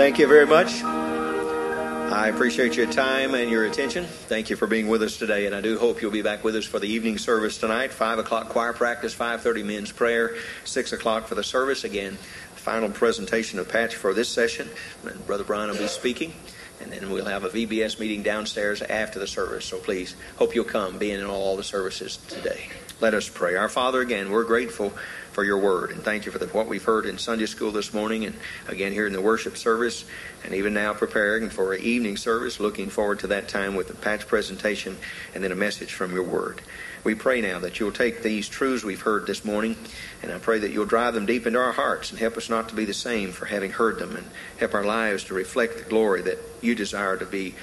[0.03, 0.82] Thank you very much.
[0.82, 4.05] I appreciate your time and your attention.
[4.05, 6.57] Thank you for being with us today, and I do hope you'll be back with
[6.57, 7.92] us for the evening service tonight.
[7.92, 10.34] Five o'clock choir practice, five thirty men's prayer,
[10.64, 11.84] six o'clock for the service.
[11.84, 12.14] Again,
[12.57, 14.68] final presentation of Patch for this session.
[15.24, 16.32] Brother Brian will be speaking,
[16.80, 19.66] and then we'll have a VBS meeting downstairs after the service.
[19.66, 22.70] So please, hope you'll come, being in all the services today.
[23.00, 23.55] Let us pray.
[23.55, 24.92] Our Father, again, we're grateful
[25.32, 25.90] for your word.
[25.90, 28.36] And thank you for the, what we've heard in Sunday school this morning and
[28.68, 30.04] again here in the worship service
[30.44, 32.60] and even now preparing for evening service.
[32.60, 34.96] Looking forward to that time with the patch presentation
[35.34, 36.60] and then a message from your word.
[37.02, 39.76] We pray now that you'll take these truths we've heard this morning
[40.22, 42.68] and I pray that you'll drive them deep into our hearts and help us not
[42.68, 44.26] to be the same for having heard them and
[44.58, 47.54] help our lives to reflect the glory that you desire to be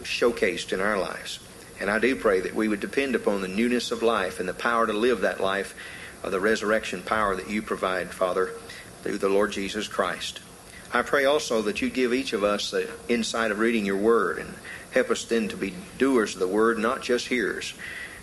[0.00, 1.38] showcased in our lives.
[1.80, 4.54] And I do pray that we would depend upon the newness of life and the
[4.54, 5.74] power to live that life
[6.24, 8.50] of the resurrection power that you provide, Father,
[9.02, 10.40] through the Lord Jesus Christ.
[10.92, 14.38] I pray also that you give each of us the insight of reading your word
[14.38, 14.54] and
[14.92, 17.74] help us then to be doers of the word, not just hearers.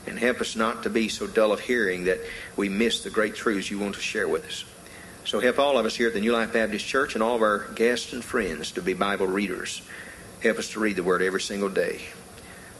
[0.07, 2.19] And help us not to be so dull of hearing that
[2.57, 4.65] we miss the great truths you want to share with us.
[5.25, 7.43] So help all of us here at the New Life Baptist Church and all of
[7.43, 9.83] our guests and friends to be Bible readers.
[10.41, 12.01] Help us to read the Word every single day.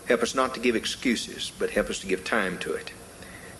[0.08, 2.92] Help us not to give excuses, but help us to give time to it.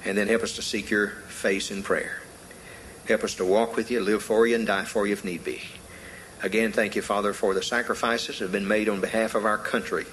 [0.04, 2.22] And then help us to seek your face in prayer.
[3.08, 5.44] Help us to walk with you, live for you, and die for you if need
[5.44, 5.62] be.
[6.44, 9.58] Again, thank you, Father, for the sacrifices that have been made on behalf of our
[9.58, 10.06] country.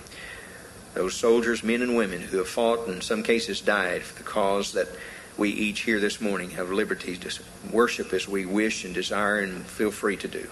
[0.94, 4.28] Those soldiers, men and women who have fought and in some cases died for the
[4.28, 4.88] cause that
[5.38, 9.64] we each here this morning have liberty to worship as we wish and desire and
[9.64, 10.48] feel free to do.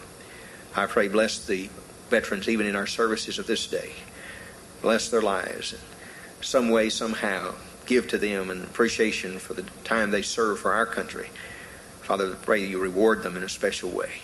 [0.74, 1.68] I pray, bless the
[2.08, 3.92] veterans even in our services of this day.
[4.82, 5.74] Bless their lives
[6.40, 7.54] some way, somehow
[7.86, 11.30] give to them an appreciation for the time they serve for our country.
[12.02, 14.22] Father, I pray you reward them in a special way.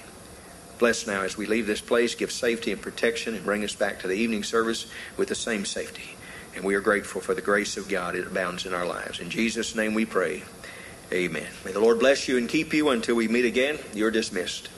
[0.79, 4.01] Bless now as we leave this place, give safety and protection, and bring us back
[4.01, 4.87] to the evening service
[5.17, 6.17] with the same safety.
[6.55, 9.21] And we are grateful for the grace of God that abounds in our lives.
[9.21, 10.43] In Jesus' name we pray.
[11.13, 11.49] Amen.
[11.65, 13.79] May the Lord bless you and keep you until we meet again.
[13.95, 14.69] You're dismissed.